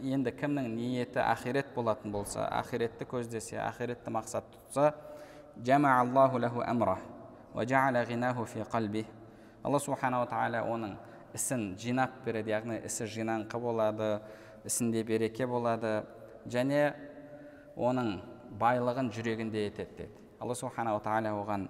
Енді 0.00 0.32
кімнің 0.32 0.70
ниеті 0.72 1.20
ақирет 1.20 1.74
болатын 1.74 2.12
болса 2.14 2.46
ақиретті 2.48 3.04
көздесе 3.10 3.58
ақиретті 3.60 4.08
мақсат 4.14 4.46
тұтса 4.54 4.94
алла 9.66 9.80
субханала 9.82 10.24
тағала 10.30 10.62
оның 10.64 10.96
ісін 11.36 11.74
жинап 11.76 12.16
береді 12.24 12.54
яғни 12.54 12.80
ісі 12.88 13.04
жинаңқы 13.18 13.60
болады 13.60 14.10
ісінде 14.64 15.02
береке 15.04 15.46
болады 15.46 16.06
және 16.48 16.94
оның 17.76 18.12
байлығын 18.60 19.12
жүрегінде 19.12 19.66
етеді 19.68 19.98
деді 19.98 20.24
алла 20.40 20.56
субханала 20.56 21.04
тағала 21.04 21.36
оған 21.42 21.68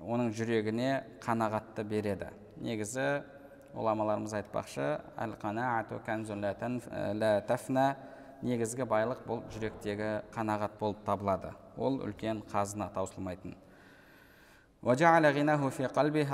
оның 0.00 0.32
жүрегіне 0.38 0.90
қанағатты 1.24 1.84
береді 1.84 2.30
негізі 2.62 3.08
ғұламаларымыз 3.74 4.34
айтпақшы 4.38 4.86
әл 5.18 5.34
негізгі 8.44 8.84
байлық 8.88 9.24
бұл 9.26 9.42
жүректегі 9.54 10.10
қанағат 10.34 10.78
болып 10.80 11.04
табылады 11.06 11.54
ол 11.80 12.00
үлкен 12.04 12.42
қазына 12.50 12.90
таусылмайтын 12.94 13.54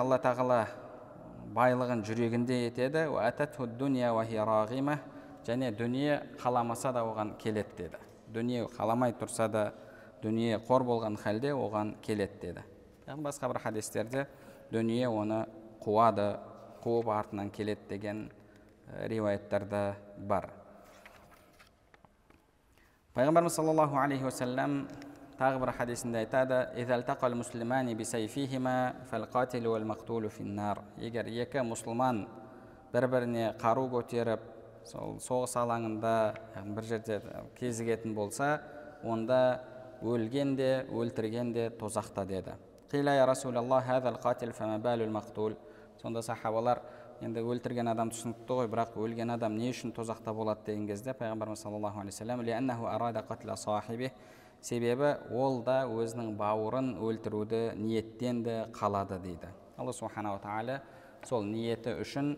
алла 0.03 0.19
тағала 0.19 0.65
байлығын 1.55 2.03
жүрегінде 2.07 2.67
етеді 2.69 3.07
және 5.47 5.71
дүние 5.73 6.21
қаламаса 6.43 6.93
да 6.93 7.05
оған 7.07 7.37
келеді 7.39 7.77
деді 7.79 8.03
дүние 8.35 8.67
қаламай 8.75 9.15
тұрса 9.19 9.49
да 9.49 9.73
дүние 10.23 10.59
қор 10.67 10.85
болған 10.85 11.17
халде 11.17 11.55
оған 11.55 11.95
келеді 12.03 12.41
деді 12.43 12.65
басқа 13.23 13.49
бір 13.53 13.63
хадистерде 13.63 14.27
дүние 14.73 15.09
оны 15.09 15.47
қуады 15.81 16.37
қуып 16.85 17.09
артынан 17.13 17.51
келеді 17.51 17.89
деген 17.89 18.31
риуаяттарда 19.09 19.97
бар. 20.19 20.51
Пайғамбарымыз 23.15 23.55
саллаллаху 23.55 23.99
алейхи 23.99 24.25
уассалам 24.25 24.89
тағы 25.41 25.61
бір 25.63 25.73
хадисінде 25.79 26.21
айтады 26.25 26.61
егер 30.99 31.27
екі 31.27 31.65
мұсылман 31.67 32.27
бір 32.93 33.09
біріне 33.09 33.55
қару 33.61 33.89
көтеріп 33.91 34.41
сол 34.85 35.19
соғыс 35.23 35.57
алаңында 35.61 36.15
бір 36.77 36.85
жерде 36.85 37.21
кезігетін 37.59 38.15
болса 38.15 38.61
онда 39.05 39.61
өлген 40.03 40.57
де 40.57 40.87
өлтірген 40.91 41.53
де 41.53 41.71
тозақта 41.71 42.25
деді. 42.27 42.55
Сонда 46.01 46.23
сахабалар 46.23 46.83
енді 47.21 47.45
өлтірген 47.45 47.93
адам 47.93 48.11
түсінікті 48.11 48.59
ғой 48.59 48.69
бірақ 48.73 48.97
өлген 48.97 49.37
адам 49.37 49.57
не 49.61 49.71
үшін 49.71 49.93
тозақта 49.93 50.33
болады 50.35 50.67
деген 50.73 50.87
кезде 50.89 51.13
пайғамбарымыз 51.13 51.63
саллаллаху 51.63 52.01
алейхи 52.01 53.47
вассалам 53.47 54.11
себебі 54.61 55.15
ол 55.33 55.63
да 55.65 55.85
өзінің 55.89 56.35
бауырын 56.39 56.93
өлтіруді 57.01 57.73
ниеттенді 57.81 58.67
қалады 58.77 59.19
дейді. 59.23 59.49
Алла 59.81 59.93
субханала 59.97 60.41
тағала 60.43 60.81
сол 61.25 61.47
ниеті 61.49 61.97
үшін 62.03 62.35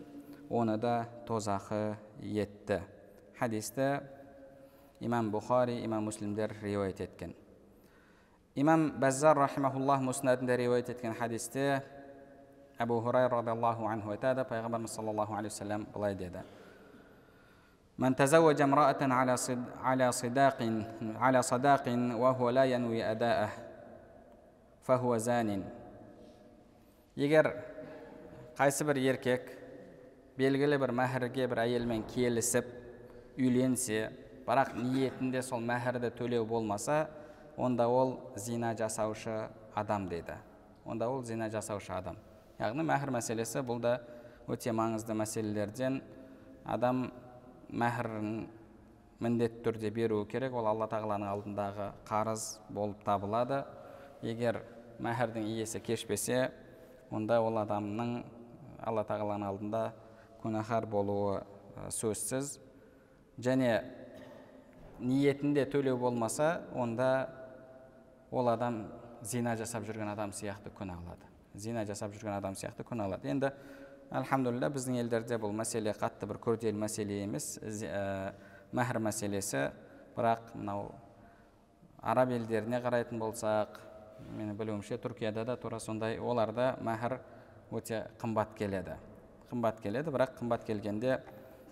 оны 0.49 0.77
да 0.79 1.09
тозақы 1.27 1.97
етті. 2.21 2.79
Хадисті 3.39 3.99
имам 5.03 5.31
бұхари 5.33 5.81
имам 5.83 6.07
муслимдер 6.07 6.55
риуаят 6.61 7.01
еткен. 7.03 7.35
Имам 8.55 8.91
бәззар 9.01 9.37
рахимахуллах 9.37 10.03
мұснадында 10.05 10.57
риуаят 10.57 10.93
еткен 10.93 11.17
хадисте 11.19 11.83
әбу 12.82 13.00
хурайра 13.02 13.28
радиаллаху 13.40 13.86
анху 13.86 14.10
айтады 14.10 14.44
пайғамбарымыз 14.44 14.94
саллаллаху 14.94 15.34
алейхи 15.34 15.54
вассалам 15.54 15.86
былай 15.94 16.14
деді 16.14 16.42
من 17.98 18.14
تزوج 18.14 18.60
امرأة 18.62 19.02
على 19.02 19.36
صد... 19.36 19.58
على 19.82 20.12
صداق 20.12 20.58
على 21.18 21.42
صداق 21.42 21.84
وهو 22.14 22.50
لا 22.50 22.64
ينوي 22.64 23.02
أداءه 23.10 23.50
فهو 24.82 25.16
زان 25.18 25.64
егер 27.18 27.50
қайсы 28.54 28.84
бір 28.86 28.98
еркек 29.02 29.48
белгілі 30.38 30.78
бір 30.78 30.92
мәһірге 30.94 31.48
бір 31.50 31.64
әйелмен 31.64 32.04
келісіп 32.06 32.68
үйленсе 33.34 34.12
бірақ 34.46 34.76
ниетінде 34.78 35.42
сол 35.42 35.58
мәһірді 35.66 36.12
төлеу 36.14 36.46
болмаса 36.46 37.08
онда 37.56 37.88
ол 37.90 38.20
зина 38.36 38.70
жасаушы 38.78 39.48
адам 39.74 40.06
дейді 40.06 40.38
онда 40.86 41.10
ол 41.10 41.24
зина 41.26 41.50
жасаушы 41.50 41.90
адам 41.92 42.16
яғни 42.59 42.85
мәһір 42.87 43.13
мәселесі 43.17 43.63
бұл 43.65 43.81
да 43.83 43.97
өте 44.47 44.73
маңызды 44.75 45.15
мәселелерден 45.17 46.01
адам 46.65 47.07
мәһірін 47.73 48.45
міндетті 49.23 49.63
түрде 49.63 49.91
беруі 49.93 50.27
керек. 50.29 50.53
Ол 50.53 50.67
алла 50.67 50.87
тағаланың 50.91 51.29
алдындағы 51.31 51.89
қарыз 52.07 52.45
болып 52.69 53.03
табылады. 53.07 53.63
Егер 54.23 54.61
мәһірдің 55.03 55.47
иесі 55.55 55.81
кешпесе 55.83 56.51
онда 57.11 57.39
ол 57.41 57.57
адамның 57.63 58.15
алла 58.83 59.03
тағаланың 59.07 59.47
алдында 59.49 59.83
күнәһар 60.43 60.87
болуы 60.91 61.41
сөзсіз. 61.89 62.57
Және 63.39 63.81
ниетінде 64.99 65.65
төлеу 65.65 65.97
болмаса 65.97 66.61
онда 66.75 67.29
ол 68.31 68.49
адам 68.49 68.85
зина 69.21 69.55
жасап 69.57 69.87
жүрген 69.87 70.11
адам 70.13 70.31
сияқты 70.35 70.71
күнә 70.77 70.97
алады. 70.99 71.32
Зина 71.53 71.85
жасап 71.85 72.13
жүрген 72.13 72.37
адам 72.37 72.55
сияқты 72.57 72.85
күнә 72.87 73.07
алады 73.07 73.29
енді 73.29 73.51
альхамдулилля 74.13 74.69
біздің 74.73 74.99
елдерде 75.01 75.37
бұл 75.41 75.53
мәселе 75.55 75.93
қатты 75.97 76.27
бір 76.29 76.39
күрделі 76.43 76.77
мәселе 76.77 77.21
емес 77.23 77.55
ә, 77.61 78.33
мәһір 78.73 78.99
мәселесі 79.07 79.63
бірақ 80.17 80.53
мынау 80.55 80.91
араб 82.01 82.33
елдеріне 82.35 82.81
қарайтын 82.83 83.21
болсақ 83.21 83.79
менің 84.37 84.57
білуімше 84.57 84.97
түркияда 85.01 85.45
да 85.45 85.55
тура 85.57 85.79
сондай 85.79 86.19
оларда 86.19 86.73
мәһір 86.83 87.17
өте 87.71 88.03
қымбат 88.21 88.53
келеді 88.57 88.97
қымбат 89.51 89.81
келеді 89.81 90.13
бірақ 90.13 90.37
қымбат 90.39 90.65
келгенде 90.67 91.19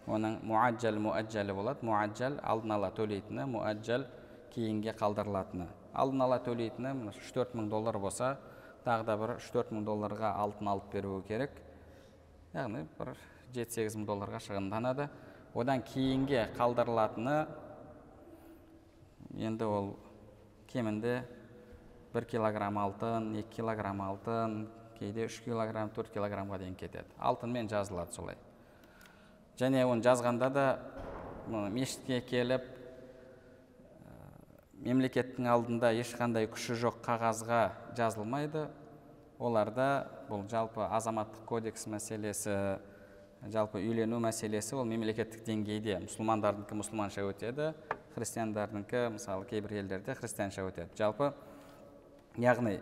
оның 0.07 0.39
муаджал 0.45 0.97
муаджалы 0.99 1.53
болады 1.53 1.85
муаджал 1.85 2.39
алдын 2.41 2.77
ала 2.77 2.89
төлейтіні 2.97 3.45
муаджал 3.53 4.05
кейінге 4.53 4.95
қалдырылатыны 4.97 5.67
алдын 5.93 6.25
ала 6.25 6.39
төлейтіні 6.45 7.11
үш 7.11 7.31
төрт 7.35 7.53
мың 7.57 7.69
доллар 7.69 7.99
болса 7.99 8.37
тағы 8.85 9.05
да 9.07 9.17
бір 9.17 9.35
үш 9.37 9.49
төрт 9.53 9.71
мың 9.73 9.85
долларға 9.85 10.33
алтын 10.41 10.71
алып 10.71 10.91
беруі 10.93 11.23
керек. 11.27 11.51
Яғни 12.53 12.85
бір 12.97 13.13
жеті 13.53 13.77
сегіз 13.77 13.97
мың 13.99 14.07
долларға 14.09 14.41
шығынданады. 14.43 15.07
Одан 15.53 15.83
кейінге 15.83 16.47
қалдырылатыны 16.57 17.37
енді 19.37 19.67
ол 19.67 19.93
кемінде 20.71 21.21
бір 22.13 22.27
килограмм 22.27 22.79
алтын 22.81 23.31
екі 23.39 23.57
килограмм 23.61 24.01
алтын 24.03 24.61
кейде 24.99 25.25
үш 25.27 25.39
килограмм 25.45 25.91
төрт 25.95 26.11
килограммға 26.13 26.59
дейін 26.61 26.75
кетеді. 26.79 27.07
Алтынмен 27.19 27.69
жазылады 27.71 28.15
солай. 28.15 28.37
Және 29.59 29.85
оны 29.85 30.03
жазғанда 30.03 30.49
да 30.49 30.65
мешітке 31.47 32.21
келіп 32.21 32.80
мемлекеттің 34.81 35.47
алдында 35.51 35.91
ешқандай 35.93 36.47
күші 36.51 36.77
жоқ 36.81 37.01
қағазға 37.05 37.61
жазылмайды. 37.97 38.67
Оларда 39.41 40.05
бұл 40.29 40.43
жалпы 40.49 40.85
азаматтық 40.85 41.45
кодекс 41.49 41.87
мәселесі 41.89 42.77
жалпы 43.49 43.79
үйлену 43.81 44.19
мәселесі 44.21 44.75
ол 44.77 44.85
мемлекеттік 44.85 45.41
деңгейде 45.47 45.95
мұсылмандардікі 46.03 46.77
мұсылманша 46.77 47.25
өтеді 47.25 47.71
христиандардікі 48.13 49.07
мысалы 49.15 49.47
кейбір 49.49 49.79
елдерде 49.81 50.13
христианша 50.13 50.67
өтеді. 50.67 50.93
Жалпы 50.93 51.31
яғни 52.37 52.77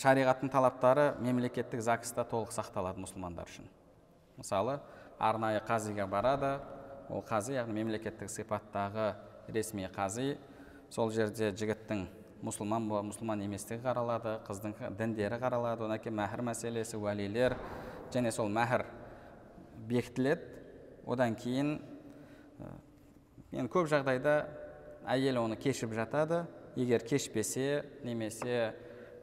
шариғаттың 0.00 0.48
талаптары 0.54 1.10
мемлекеттік 1.20 1.84
загста 1.84 2.24
толық 2.24 2.56
сақталады 2.56 3.04
мұсылмандар 3.04 3.52
үшін. 3.52 3.68
Мысалы 4.40 4.80
арнайы 5.18 5.60
қазиға 5.60 6.08
барады 6.08 6.56
ол 7.12 7.20
қази 7.20 7.58
яғни 7.58 7.82
мемлекеттік 7.82 8.32
сипаттағы 8.32 9.12
ресми 9.52 9.84
қази 9.92 10.38
сол 10.90 11.10
жерде 11.14 11.50
жігіттің 11.56 12.06
мұсылман 12.46 12.86
ба 12.90 13.02
мұсылман 13.06 13.42
еместігі 13.46 13.82
қаралады 13.84 14.36
қыздың 14.46 14.74
діндері 14.98 15.38
қаралады. 15.40 15.86
Одан 15.86 16.00
кейін 16.02 16.18
мәһір 16.20 16.44
мәселесі 16.46 16.98
уәлилер 17.00 17.56
және 18.14 18.32
сол 18.32 18.50
мәһір 18.52 18.84
бекітіледі. 19.88 20.42
Одан 21.06 21.34
кейін 21.38 21.76
енді 23.52 23.70
көп 23.72 23.88
жағдайда 23.90 24.36
әйел 25.06 25.40
оны 25.42 25.56
кешіп 25.56 25.94
жатады. 25.96 26.44
Егер 26.76 27.02
кешпесе 27.08 27.84
немесе 28.04 28.74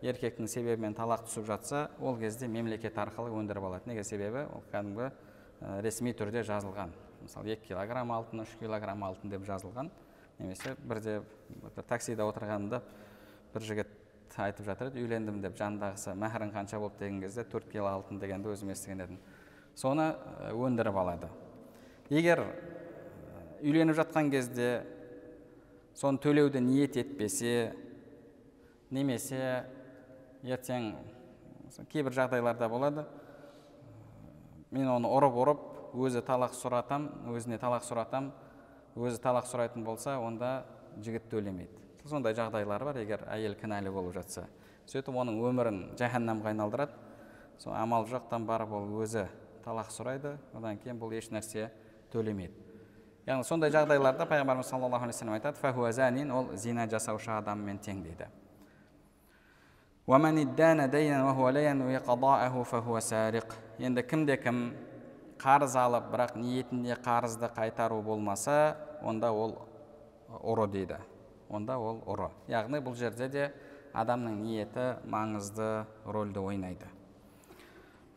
еркектің 0.03 0.49
себебімен 0.49 0.95
талақ 0.97 1.27
түсіп 1.27 1.45
жатса 1.47 1.85
ол 2.01 2.17
кезде 2.19 2.47
мемлекет 2.47 2.97
арқылы 2.97 3.31
өндіріп 3.37 3.67
алады. 3.69 3.87
Неге 3.91 4.03
себебі? 4.03 4.47
Ол 4.51 4.63
кәдімгі 4.71 5.11
ресми 5.85 6.15
түрде 6.17 6.43
жазылған. 6.43 6.91
Мысалы 7.23 7.53
екі 7.53 7.69
килограмм 7.69 8.11
алтын 8.11 8.43
үш 8.43 8.55
килограмм 8.59 9.05
алтын 9.05 9.31
деп 9.31 9.45
жазылған. 9.47 9.91
Немесе 10.39 10.73
бірде 10.81 11.21
бір 11.61 11.85
таксида 11.87 12.25
отырғанымда 12.29 12.81
бір 13.53 13.67
жігіт 13.67 13.91
айтып 14.41 14.65
жатыр 14.65 14.89
еді 14.89 15.03
үйлендім 15.03 15.41
деп 15.43 15.57
жанындағысы 15.59 16.15
мәһірің 16.17 16.53
қанша 16.55 16.79
болды? 16.81 16.97
деген 16.99 17.21
кезде 17.21 17.43
төрт 17.45 17.69
кило 17.69 17.91
алтын 17.91 18.19
дегенді 18.19 18.49
өзім 18.49 18.71
естіген 18.73 19.03
едім. 19.05 19.19
Соны 19.75 20.15
өндіріп 20.49 20.97
алады. 20.97 21.29
Егер 22.09 22.41
үйленіп 23.61 23.95
жатқан 23.99 24.31
кезде 24.33 24.83
соны 25.95 26.17
төлеуді 26.17 26.61
ниет 26.65 26.97
етпесе 26.97 27.73
немесе 28.89 29.65
ертең 30.43 30.93
кейбір 31.91 32.13
жағдайларда 32.17 32.69
болады. 32.69 33.05
Мен 34.73 34.89
оны 34.89 35.09
ұрып 35.13 35.37
ұрып 35.43 35.63
өзі 35.93 36.23
талақ 36.25 36.55
сұратам 36.57 37.09
өзіне 37.29 37.59
талақ 37.61 37.85
сұратам. 37.85 38.31
Өзі 38.97 39.21
талақ 39.21 39.47
сұрайтын 39.49 39.85
болса 39.85 40.17
онда 40.21 40.63
жігіт 41.01 41.29
төлемейді 41.31 41.83
сондай 42.09 42.35
жағдайлар 42.35 42.83
бар 42.83 42.99
егер 42.99 43.23
әйел 43.31 43.55
кінәлі 43.59 43.91
болып 43.93 44.17
жатса. 44.17 44.47
Сөйтіп 44.91 45.15
оның 45.15 45.39
өмірін 45.47 45.79
жаһаннамға 45.99 46.51
айналдырады. 46.51 46.91
Сол 47.57 47.73
амал 47.77 48.07
жоқтан 48.09 48.45
барып 48.47 48.73
ол 48.75 48.89
өзі 49.03 49.27
талақ 49.63 49.91
сұрайды. 49.93 50.35
Одан 50.53 50.77
кейін 50.83 50.99
бұл 50.99 51.15
еш 51.15 51.29
нәрсе 51.31 51.69
төлемейді. 52.11 52.53
Яғни 53.23 53.47
сондай 53.47 53.71
жағдайларда 53.71 54.27
пайғамбарымыз 54.27 54.67
саллаллаху 54.67 55.07
алейхи 55.07 55.23
вассалам 55.23 55.37
айтады 55.39 56.31
ол 56.33 56.55
зина 56.57 56.87
жасаушы 56.91 57.31
адаммен 57.31 57.79
тең 57.79 58.03
дейді 58.03 58.27
енді 63.79 64.03
кімде 64.03 64.35
кім 64.35 64.73
қарыз 65.39 65.77
алып 65.79 66.11
бірақ 66.11 66.35
ниетінде 66.35 66.97
қарызды 66.99 67.47
қайтару 67.55 68.01
болмаса 68.01 68.75
онда 69.01 69.31
ол 69.31 69.55
ұры 70.41 70.67
дейді. 70.71 70.97
Онда 71.49 71.77
ол 71.77 72.01
ұры. 72.09 72.31
Яғни 72.49 72.81
бұл 72.81 72.95
жерде 72.97 73.29
де 73.29 73.47
адамның 73.93 74.41
ниеті 74.41 74.85
маңызды 75.05 75.85
рөлді 76.05 76.41
ойнайды. 76.41 76.89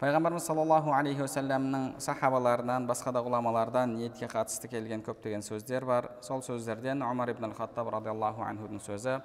Пайғамбарымыз 0.00 0.44
саллаллаху 0.44 0.92
алейхи 0.92 1.22
уассаламның 1.24 1.94
сахабаларынан 2.04 2.84
басқа 2.88 3.12
да 3.16 3.22
ғұламалардан 3.24 3.94
ниетке 3.96 4.28
қатысты 4.28 4.68
келген 4.68 5.00
көптеген 5.04 5.40
сөздер 5.44 5.86
бар. 5.88 6.10
Сол 6.20 6.42
сөздерден 6.44 7.00
омар 7.02 7.32
ибн 7.32 7.54
хаттаб 7.56 7.88
радиаллаху 7.94 8.44
анхудың 8.44 8.80
сөзі 8.84 9.20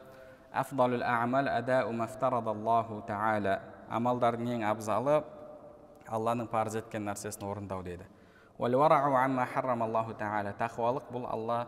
амалдардың 3.91 4.47
ең 4.55 4.63
абзалы 4.69 5.17
алланың 6.07 6.47
парыз 6.51 6.77
еткен 6.79 7.03
нәрсесін 7.07 7.43
орындау 7.47 7.83
дейді. 7.83 8.05
Тақуалық 10.59 11.11
бұл 11.11 11.25
алла 11.27 11.67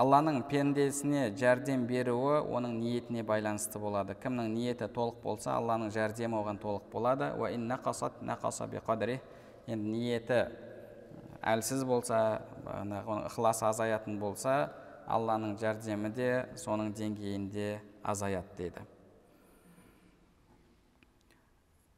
алланың 0.00 0.42
пендесіне 0.50 1.28
жәрдем 1.38 1.86
беруі 1.86 2.40
оның 2.42 2.78
ниетіне 2.80 3.22
байланысты 3.26 3.78
болады. 3.78 4.16
Кімнің 4.18 4.50
ниеті 4.54 4.88
толық 4.90 5.20
болса 5.22 5.54
алланың 5.54 5.92
жәрдемі 5.94 6.40
оған 6.40 6.58
толық 6.62 6.90
болады. 6.92 7.30
Енді 9.64 9.88
ниеті 9.88 10.40
әлсіз 11.40 11.84
болса 11.88 12.42
бағанағы 12.66 13.14
ықыласы 13.30 13.64
азаятын 13.64 14.18
болса 14.20 14.72
алланың 15.08 15.54
жәрдемі 15.60 16.10
де 16.12 16.28
соның 16.60 16.90
деңгейінде 16.92 17.78
азаяды 18.04 18.58
дейді 18.58 18.84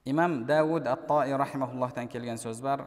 имам 0.06 0.44
дәуд 0.46 0.86
ат 0.86 1.08
таи 1.08 1.34
рахимахуллахтан 1.34 2.08
келген 2.08 2.38
сөз 2.38 2.62
бар. 2.62 2.86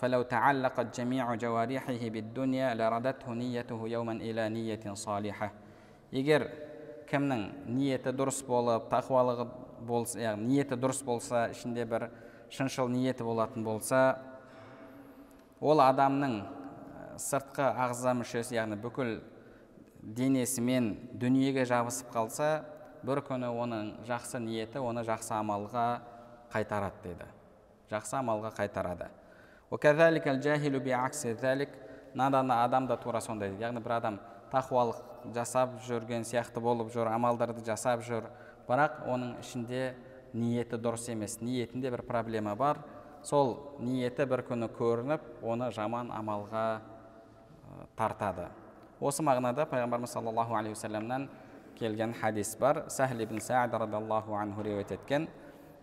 فلو 0.00 0.22
تعلقت 0.22 1.00
جميع 1.00 1.34
جوارحه 1.34 2.08
بالدنيا 2.08 2.74
لردته 2.74 3.32
نيته 3.32 3.88
يوما 3.88 4.12
إلى 4.12 4.48
نية 4.48 4.94
صالحة 4.94 5.52
егер 6.10 6.46
кімнің 7.10 7.42
ниеті 7.70 8.12
дұрыс 8.14 8.40
болып 8.46 8.88
тақуалығы 8.90 9.46
болса 9.86 10.18
яғни 10.18 10.56
ниеті 10.56 10.78
дұрыс 10.78 11.04
болса 11.06 11.44
ішінде 11.54 11.84
бір 11.86 12.08
шыншыл 12.50 12.90
ниеті 12.90 13.26
болатын 13.26 13.62
болса 13.66 14.00
ол 15.60 15.82
адамның 15.84 16.40
сыртқы 17.20 17.62
ағза 17.86 18.14
мүшесі 18.18 18.58
яғни 18.58 18.78
бүкіл 18.82 19.18
денесімен 20.02 20.92
дүниеге 21.20 21.66
жабысып 21.68 22.10
қалса 22.14 22.50
бір 23.06 23.22
күні 23.26 23.50
оның 23.50 23.92
жақсы 24.08 24.42
ниеті 24.42 24.82
оны 24.82 25.04
жақсы 25.06 25.34
амалға 25.38 25.86
қайтарады 26.52 27.04
дейді 27.04 27.30
жақсы 27.92 28.18
амалға 28.18 28.54
қайтарады 28.58 29.10
надан 32.15 32.51
адам 32.51 32.87
да 32.87 32.97
тура 32.97 33.19
сондай 33.21 33.51
яғни 33.59 33.81
бір 33.83 33.97
адам 33.97 34.19
тақуалық 34.51 35.01
жасап 35.35 35.79
жүрген 35.83 36.23
сияқты 36.23 36.61
болып 36.63 36.91
жүр 36.93 37.09
амалдарды 37.11 37.63
жасап 37.65 38.03
жүр. 38.07 38.29
Бірақ 38.67 39.03
оның 39.11 39.35
ішінде 39.43 39.93
ниеті 40.33 40.79
дұрыс 40.81 41.09
емес. 41.11 41.39
Ниетінде 41.41 41.91
бір 41.91 42.05
проблема 42.07 42.55
бар. 42.55 42.79
Сол 43.23 43.75
ниеті 43.79 44.25
бір 44.29 44.45
күні 44.47 44.69
көрініп 44.77 45.43
оны 45.43 45.71
жаман 45.75 46.11
амалға 46.13 46.65
тартады. 47.97 48.47
Осы 48.99 49.25
мағынада 49.25 49.67
пайғамбарымыз 49.69 50.15
саллаллаху 50.15 50.55
алейхи 50.55 50.77
уассаламнан 50.77 51.27
келген 51.77 52.13
хадис 52.13 52.55
бар. 52.57 52.85
Сәхл 52.87 53.21
ибн 53.25 53.41
саад 53.41 53.73
радиаллаху 53.73 54.37
анху 54.39 54.63
риуаят 54.63 54.95
еткен. 54.95 55.27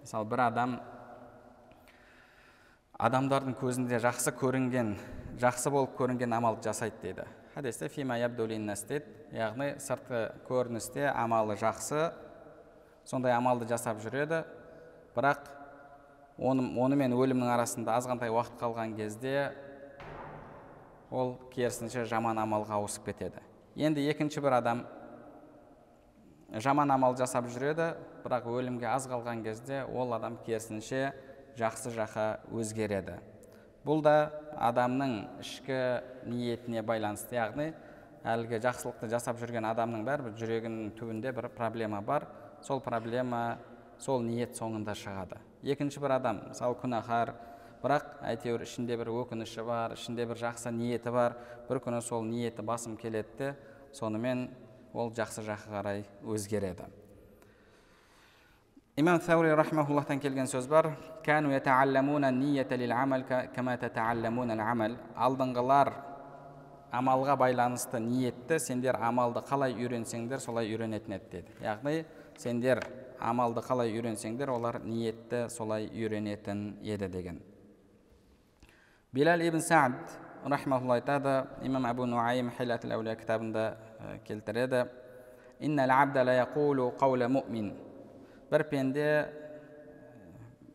Мысалы 0.00 0.28
бір 0.30 0.46
адам 0.46 0.80
адамдардың 3.02 3.56
көзінде 3.58 3.98
жақсы 3.98 4.30
көрінген 4.38 4.92
жақсы 5.42 5.70
болып 5.74 5.96
көрінген 5.98 6.36
амалды 6.36 6.68
жасайды 6.68 7.00
дейді. 7.02 7.24
Хадисте 7.54 7.88
фима 7.90 8.14
яғни 8.14 9.72
сыртқы 9.82 10.20
көріністе 10.46 11.08
амалы 11.10 11.56
жақсы 11.58 12.12
сондай 13.04 13.34
амалды 13.34 13.66
жасап 13.66 13.98
жүреді. 14.04 14.44
Бірақ 15.16 15.48
оны, 16.38 16.68
онымен 16.78 17.16
өлімнің 17.16 17.50
арасында 17.56 17.96
азғантай 17.98 18.30
уақыт 18.30 18.60
қалған 18.60 18.94
кезде 18.96 19.50
ол 21.10 21.34
керісінше 21.52 22.04
жаман 22.06 22.38
амалға 22.38 22.78
ауысып 22.78 23.10
кетеді. 23.10 23.42
Енді 23.74 24.06
екінші 24.12 24.40
бір 24.44 24.60
адам 24.60 24.86
жаман 26.54 26.94
амал 26.94 27.16
жасап 27.18 27.50
жүреді 27.50 27.96
бірақ 28.22 28.46
өлімге 28.46 28.86
аз 28.94 29.10
қалған 29.10 29.42
кезде 29.42 29.82
ол 29.90 30.14
адам 30.14 30.38
керісінше 30.46 31.10
жақсы 31.58 31.92
жаққа 31.94 32.26
өзгереді. 32.52 33.18
Бұл 33.82 34.02
да 34.04 34.30
адамның 34.62 35.14
ішкі 35.42 35.78
ниетіне 36.30 36.84
байланысты 36.86 37.36
яғни 37.36 37.72
әлгі 38.22 38.60
жақсылықты 38.62 39.08
жасап 39.10 39.40
жүрген 39.42 39.66
адамның 39.72 40.04
бәрібір 40.06 40.36
жүрегінің 40.38 40.92
түбінде 40.98 41.32
бір 41.34 41.48
проблема 41.56 42.00
бар. 42.00 42.28
Сол 42.62 42.80
проблема 42.80 43.58
сол 43.98 44.22
ниет 44.22 44.54
соңында 44.54 44.94
шығады. 44.94 45.40
Екінші 45.62 46.02
бір 46.02 46.16
адам 46.20 46.44
мысалы 46.48 46.78
күнәһар 46.78 47.34
бірақ 47.82 48.08
әйтеуір 48.30 48.62
ішінде 48.62 48.96
бір 49.00 49.10
өкініші 49.10 49.66
бар 49.66 49.96
ішінде 49.98 50.26
бір 50.30 50.38
жақсы 50.46 50.70
ниеті 50.70 51.10
бар 51.10 51.34
бір 51.68 51.82
күні 51.82 52.02
сол 52.06 52.22
ниеті 52.22 52.62
басым 52.62 52.96
келеді 52.96 53.56
сонымен 53.92 54.48
ол 54.94 55.10
жақсы 55.10 55.42
жаққа 55.42 55.74
қарай 55.74 56.04
өзгереді. 56.22 56.86
Имам 58.96 59.18
тәури 59.24 59.55
рахмауллахтан 59.57 60.18
келген 60.20 60.44
сөз 60.44 60.66
бар 60.68 60.90
алдыңғылар 65.16 65.90
амалға 66.92 67.38
байланысты 67.40 68.02
ниетті 68.05 68.59
сендер 68.61 68.98
амалды 69.00 69.40
қалай 69.48 69.72
үйренсеңдер 69.81 70.44
солай 70.44 70.68
үйренетін 70.74 71.16
еді 71.16 71.31
деді 71.33 71.64
яғни 71.64 72.05
сендер 72.37 72.83
амалды 73.18 73.64
қалай 73.64 73.94
үйренсеңдер 73.96 74.52
олар 74.52 74.83
ниетті 74.85 75.46
солай 75.48 75.88
үйренетін 75.88 76.76
еді 76.85 77.09
деген 77.09 77.40
билал 79.11 79.40
ибн 79.40 79.64
саад 79.64 80.18
рахмаулла 80.44 80.98
айтады 81.00 81.46
имам 81.64 81.88
әбу 81.88 82.05
нуайм 82.05 82.52
хилат 82.59 82.85
әулия 82.85 83.16
кітабында 83.16 83.64
келтіреді 84.28 84.85
бір 88.52 88.66
пенде 88.68 89.08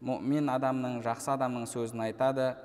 мүмин 0.02 0.50
адамның 0.50 1.02
жақсы 1.06 1.30
адамның 1.36 1.68
сөзін 1.70 2.02
айтады. 2.08 2.56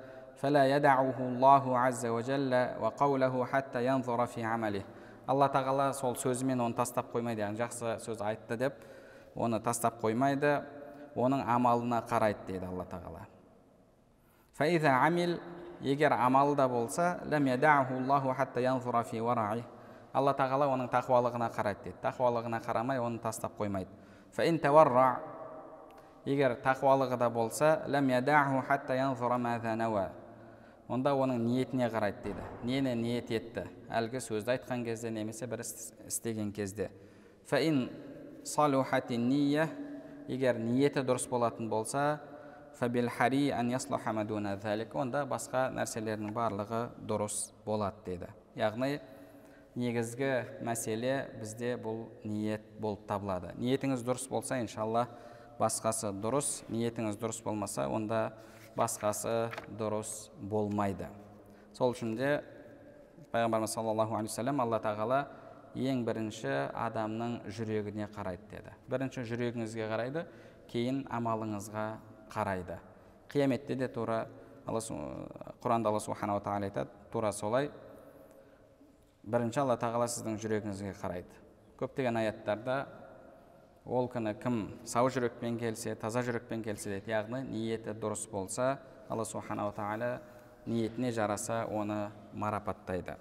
Алла 5.23 5.47
тағала 5.47 5.93
сол 5.95 6.17
сөзімен 6.19 6.59
оны 6.59 6.75
тастап 6.75 7.13
қоймайды 7.13 7.45
яғни 7.45 7.61
жақсы 7.61 7.93
сөз 8.03 8.19
айтты 8.27 8.57
деп 8.57 8.73
оны 9.35 9.61
тастап 9.63 10.01
қоймайды. 10.01 10.57
Оның 11.15 11.45
амалына 11.47 12.01
қарайды 12.09 12.47
дейді 12.47 12.65
алла 12.65 12.85
тағала. 12.89 13.27
Егер 15.83 16.11
амалы 16.11 16.55
да 16.55 16.67
болса 16.67 17.19
алла 20.13 20.33
тағала 20.37 20.67
оның 20.69 20.89
тақуалығына 20.93 21.49
қарайды 21.55 21.83
дейді. 21.83 21.97
Тақуалығына 22.03 22.59
қарамай 22.61 22.99
оны 22.99 23.19
тастап 23.19 23.57
қоймайды. 23.57 23.89
Егер 26.25 26.55
тақуалығы 26.63 27.17
да 27.19 27.29
болса 27.29 27.83
онда 30.89 31.13
оның 31.15 31.39
ниетіне 31.39 31.87
қарайды 31.89 32.23
дейді. 32.23 32.43
Нені 32.67 32.95
ниет 32.99 33.31
етті? 33.31 33.63
Әлгі 33.89 34.19
сөзді 34.21 34.51
айтқан 34.57 34.83
кезде 34.85 35.09
немесе 35.11 35.47
бір 35.47 35.63
істеген 35.63 36.51
кезде. 36.51 36.89
Егер 40.27 40.55
ниеті 40.59 41.03
дұрыс 41.03 41.27
болатын 41.29 41.69
болса 41.69 42.19
онда 44.95 45.25
басқа 45.27 45.69
нәрселердің 45.75 46.33
барлығы 46.33 46.89
дұрыс 47.07 47.51
болады 47.65 47.95
деді 48.05 48.29
яғни 48.55 48.99
негізгі 49.75 50.31
мәселе 50.65 51.29
бізде 51.39 51.75
бұл 51.81 52.05
ниет 52.23 52.63
болып 52.79 53.07
табылады. 53.09 53.53
Ниетіңіз 53.57 54.03
дұрыс 54.05 54.27
болса 54.29 54.59
иншалла 54.61 55.07
басқасы 55.59 56.11
дұрыс. 56.13 56.61
Ниетіңіз 56.69 57.17
дұрыс 57.21 57.41
болмаса 57.43 57.87
онда 57.89 58.33
басқасы 58.77 59.51
дұрыс 59.79 60.29
болмайды. 60.39 61.09
Сол 61.73 61.93
үшін 61.95 62.15
де 62.17 62.35
пайғамбарымыз 63.33 63.73
саллаллаху 63.73 64.17
алейхи 64.17 64.29
вассалам 64.29 64.61
алла 64.61 64.79
тағала 64.81 65.23
ең 65.73 66.03
бірінші 66.05 66.51
адамның 66.77 67.39
жүрегіне 67.49 68.07
қарайды 68.13 68.45
деді. 68.51 68.73
Бірінші 68.89 69.25
жүрегіңізге 69.25 69.89
қарайды 69.89 70.27
кейін 70.69 71.01
амалыңызға 71.09 71.87
қарайды. 72.33 72.77
Қияметте 73.33 73.75
де 73.75 73.87
тура 73.89 74.27
құранда 74.67 75.89
алла 75.89 75.99
субханала 75.99 76.41
тағала 76.45 76.69
айтады 76.69 76.89
тура 77.11 77.31
солай 77.31 77.71
бірінші 79.22 79.60
алла 79.62 79.76
тағала 79.80 80.08
сіздің 80.08 80.38
жүрегіңізге 80.42 80.94
қарайды 81.00 81.42
көптеген 81.80 82.18
аяттарда 82.20 82.78
ол 83.86 84.08
күні 84.12 84.34
кім 84.42 84.58
сау 84.88 85.10
жүрекпен 85.12 85.58
келсе 85.60 85.94
таза 86.00 86.22
жүрекпен 86.26 86.64
келсе 86.64 86.94
дейді 86.94 87.14
яғни 87.14 87.42
ниеті 87.48 87.94
дұрыс 87.94 88.26
болса 88.30 88.78
алла 89.08 89.24
субханала 89.24 89.72
тағала 89.76 90.18
ниетіне 90.66 91.12
жараса 91.12 91.64
оны 91.66 92.08
марапаттайды 92.32 93.16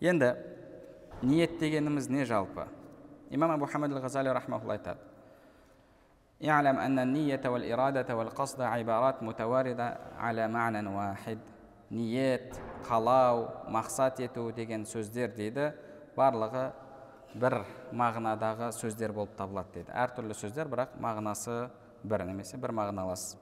енді 0.00 0.34
ниет 1.22 1.58
дегеніміз 1.58 2.08
не 2.08 2.24
жалпы 2.24 2.68
имам 3.30 3.56
абу 3.56 3.66
хамад 3.66 3.92
ғазали 3.92 4.32
рахмаулла 4.34 4.78
айтады 4.78 5.08
اعلم 6.44 6.78
أن 6.78 6.98
النية 6.98 7.40
والإرادة 7.44 8.16
والقصد 8.16 8.60
عبارات 8.60 9.22
متواردة 9.22 9.98
على 10.18 10.48
معنى 10.48 10.88
واحد 10.88 11.38
ниет 11.89 12.55
қалау 12.87 13.49
мақсат 13.71 14.19
ету 14.23 14.51
деген 14.55 14.85
сөздер 14.85 15.33
дейді. 15.35 15.71
Барлығы 16.17 16.71
бір 17.33 17.63
мағынадағы 17.91 18.71
сөздер 18.77 19.13
болып 19.13 19.33
табылады 19.37 19.79
дейді. 19.79 19.91
Әртүрлі 19.91 20.37
сөздер 20.37 20.69
бірақ 20.69 20.93
мағынасы 21.01 21.69
бір 22.03 22.25
немесе 22.27 22.57
бір 22.57 22.73
мағыналас. 22.77 23.33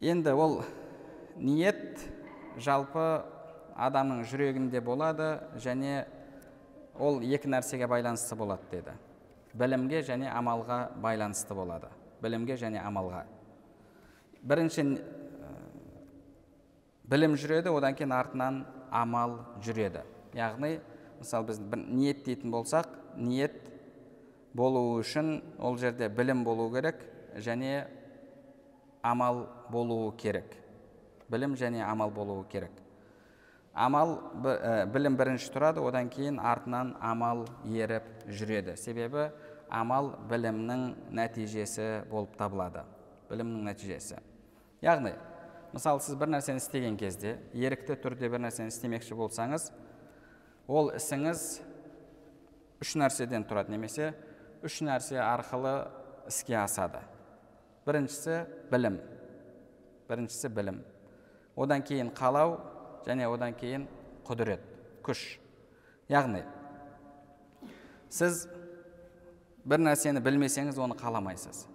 Енді 0.00 0.34
ол 0.36 0.60
ниет 1.36 2.04
жалпы 2.58 3.24
адамның 3.78 4.24
жүрегінде 4.28 4.82
болады 4.84 5.38
және 5.56 6.04
ол 6.98 7.22
екі 7.22 7.48
нәрсеге 7.48 7.88
байланысты 7.88 8.36
болады 8.36 8.62
деді. 8.70 8.94
Білімге 9.54 10.02
және 10.02 10.28
амалға 10.30 10.90
байланысты 11.02 11.54
болады. 11.54 11.88
Білімге 12.22 12.56
және 12.58 12.82
амалға. 12.82 13.24
Бірінші 14.42 14.84
білім 17.08 17.36
жүреді 17.40 17.72
одан 17.72 17.96
кейін 17.96 18.12
артынан 18.12 18.62
амал 18.90 19.38
жүреді. 19.64 20.04
Яғни 20.36 20.78
мысалы 21.18 21.48
біз 21.48 21.60
бір 21.60 21.84
ниет 21.88 22.24
дейтін 22.26 22.52
болсақ 22.52 22.90
ниет 23.16 23.56
болуы 24.54 25.00
үшін 25.02 25.38
ол 25.58 25.78
жерде 25.80 26.08
білім 26.08 26.44
болу 26.44 26.68
керек 26.72 27.00
және 27.36 27.86
амал 29.02 29.46
болуы 29.70 30.12
керек. 30.16 30.52
Білім 31.28 31.56
және 31.56 31.82
амал 31.84 32.10
болуы 32.10 32.44
керек. 32.50 32.72
Амал 33.74 34.16
білім 34.92 35.16
бірінші 35.16 35.52
тұрады 35.54 35.84
одан 35.86 36.08
кейін 36.10 36.40
артынан 36.40 36.96
амал 37.00 37.46
еріп 37.64 38.26
жүреді. 38.26 38.76
Себебі 38.76 39.28
амал 39.70 40.14
білімнің 40.30 40.92
нәтижесі 41.14 42.04
болып 42.10 42.36
табылады. 42.40 42.84
Білімнің 43.30 43.68
нәтижесі. 43.68 44.18
Яғни 44.82 45.12
мысалы 45.74 46.00
сіз 46.04 46.16
бір 46.18 46.32
нәрсені 46.32 46.62
істеген 46.62 46.96
кезде 47.00 47.36
ерікті 47.54 47.98
түрде 48.02 48.30
бір 48.32 48.42
нәрсені 48.46 48.72
істемекші 48.72 49.18
болсаңыз 49.18 49.70
ол 50.68 50.92
ісіңіз 50.96 51.44
үш 52.82 52.94
нәрседен 52.98 53.46
тұрады. 53.48 53.72
Немесе 53.74 54.12
үш 54.64 54.80
нәрсе 54.84 55.18
арқылы 55.22 55.88
іске 56.30 56.58
асады. 56.60 57.02
Біріншісі 57.86 58.44
білім. 58.70 58.98
Біріншісі 60.08 60.50
білім. 60.54 60.82
Одан 61.56 61.82
кейін 61.82 62.12
қалау 62.14 62.58
және 63.06 63.26
одан 63.30 63.56
кейін 63.58 63.88
құдірет 64.28 64.62
күш. 65.02 65.38
Яғни 66.08 66.44
сіз 68.08 68.46
бір 69.68 69.82
нәрсені 69.82 70.22
білмесеңіз 70.24 70.78
оны 70.80 70.96
қаламайсыз. 70.98 71.66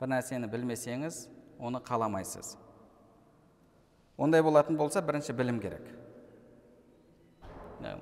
Бір 0.00 0.14
нәрсені 0.14 0.48
білмесеңіз 0.50 1.26
оны 1.58 1.82
қаламайсыз. 1.84 2.56
Ондай 4.18 4.42
болатын 4.42 4.76
болса 4.76 5.00
бірінші 5.00 5.32
білім 5.32 5.60
керек. 5.62 5.86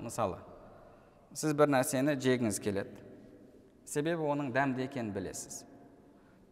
Мысалы 0.01 0.41
сіз 1.37 1.53
бір 1.53 1.69
нәрсені 1.69 2.17
жегіңіз 2.17 2.59
келеді. 2.59 3.03
Себебі 3.85 4.25
оның 4.25 4.49
дәмді 4.51 4.87
екенін 4.87 5.13
білесіз. 5.13 5.61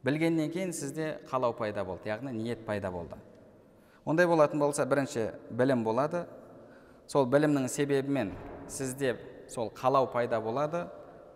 Білгеннен 0.06 0.52
кейін 0.54 0.74
сізде 0.74 1.16
қалау 1.32 1.56
пайда 1.58 1.84
болды 1.84 2.12
яғни 2.12 2.32
ниет 2.38 2.62
пайда 2.66 2.92
болды. 2.94 3.18
Ондай 4.06 4.28
болатын 4.30 4.62
болса 4.62 4.86
бірінші 4.86 5.32
білім 5.50 5.84
болады. 5.84 6.28
Сол 7.08 7.26
білімнің 7.26 7.68
себебімен 7.68 8.36
сізде 8.70 9.16
сол 9.50 9.74
қалау 9.74 10.12
пайда 10.14 10.40
болады. 10.42 10.86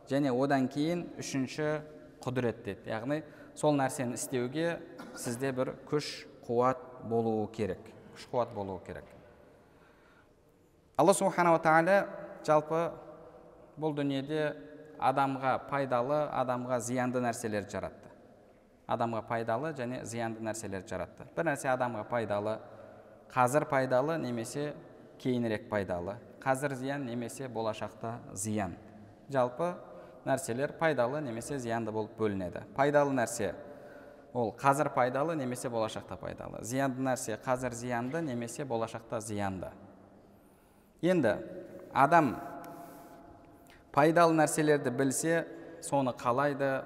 Және 0.10 0.30
одан 0.30 0.68
кейін 0.70 1.08
үшінші 1.18 1.82
құдірет 2.22 2.62
деді. 2.66 2.90
Яғни 2.90 3.24
сол 3.56 3.74
нәрсені 3.78 4.14
істеуге 4.14 4.78
сізде 5.18 5.52
бір 5.52 5.74
күш 5.90 6.28
қуат 6.46 6.78
болуы 7.10 7.50
керек. 7.52 7.82
Күш 8.20 8.28
қуат 8.32 8.54
болуы 8.54 8.80
керек. 8.86 9.04
Алла 10.98 11.14
субханала 11.14 11.60
тағала 11.64 12.08
жалпы 12.44 12.92
бұл 13.80 13.96
дүниеде 13.96 14.56
адамға 15.00 15.56
пайдалы 15.70 16.26
адамға 16.36 16.80
зиянды 16.84 17.22
нәрселерді 17.24 17.72
жаратты. 17.72 18.10
Адамға 18.90 19.24
пайдалы 19.30 19.72
және 19.78 20.04
зиянды 20.04 20.44
нәрселерді 20.44 20.90
жаратты. 20.90 21.28
Бір 21.36 21.54
нәрсе 21.54 21.70
адамға 21.72 22.04
пайдалы 22.10 22.58
қазір 23.32 23.68
пайдалы 23.70 24.18
немесе 24.20 24.74
кейінірек 25.20 25.70
пайдалы. 25.70 26.18
Қазір 26.44 26.76
зиян 26.76 27.06
немесе 27.06 27.48
болашақта 27.48 28.18
зиян. 28.34 28.76
Жалпы 29.30 29.76
нәрселер 30.26 30.74
пайдалы 30.80 31.22
немесе 31.22 31.60
зиянды 31.60 31.92
болып 31.92 32.18
бөлінеді. 32.20 32.66
Пайдалы 32.76 33.14
нәрсе 33.16 33.54
ол 34.34 34.52
қазір 34.58 34.92
пайдалы 34.94 35.36
немесе 35.36 35.70
болашақта 35.70 36.18
пайдалы. 36.20 36.62
Зиянды 36.62 37.02
нәрсе 37.02 37.38
қазір 37.42 37.74
зиянды 37.74 38.22
немесе 38.22 38.66
болашақта 38.66 39.20
зиянды. 39.22 39.72
Енді 41.02 41.38
адам 41.94 42.36
пайдалы 43.92 44.36
нәрселерді 44.38 44.92
білсе 44.92 45.46
соны 45.82 46.14
қалайды 46.14 46.84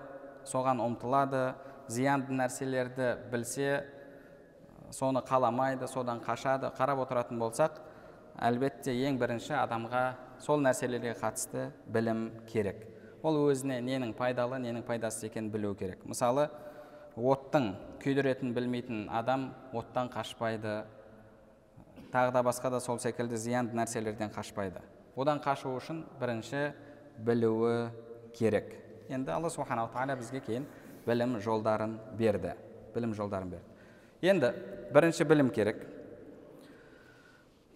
соған 0.47 0.79
ұмтылады. 0.84 1.53
Зиянды 1.88 2.32
нәрселерді 2.32 3.17
білсе 3.32 3.84
соны 4.91 5.23
қаламайды 5.25 5.88
содан 5.88 6.21
қашады. 6.23 6.71
Қарап 6.77 7.03
отыратын 7.03 7.41
болсақ 7.41 7.82
әлбетте 8.39 8.93
ең 9.10 9.19
бірінші 9.19 9.58
адамға 9.60 10.03
сол 10.39 10.63
нәрселерге 10.63 11.17
қатысты 11.19 11.71
білім 11.91 12.29
керек. 12.47 12.88
Ол 13.23 13.38
өзіне 13.49 13.82
ненің 13.84 14.13
пайдалы 14.15 14.60
ненің 14.63 14.84
пайдасыз 14.88 15.27
екенін 15.29 15.51
білу 15.51 15.75
керек. 15.75 16.06
Мысалы 16.06 16.49
оттың 17.17 17.73
күйдіретінін 18.02 18.54
білмейтін 18.56 19.04
адам 19.13 19.52
оттан 19.73 20.10
қашпайды. 20.12 20.84
Тағы 22.13 22.34
да 22.34 22.41
басқа 22.45 22.71
да 22.73 22.80
сол 22.82 22.99
секілді 22.99 23.38
зиянды 23.38 23.78
нәрселерден 23.78 24.34
қашпайды. 24.34 24.82
Одан 25.15 25.39
қашу 25.41 25.76
үшін 25.78 26.04
бірінші 26.19 26.73
білуі 27.17 27.89
керек. 28.34 28.73
Енді 29.10 29.32
алла 29.32 29.49
субханала 29.49 29.91
тағала 29.93 30.17
бізге 30.17 30.41
кейін 30.41 30.65
білім 31.06 31.39
жолдарын 31.39 31.99
берді. 32.17 32.54
Білім 32.95 33.13
жолдарын 33.13 33.49
берді. 33.49 33.65
Енді 34.21 34.54
бірінші 34.93 35.23
білім 35.23 35.49
керек. 35.49 35.86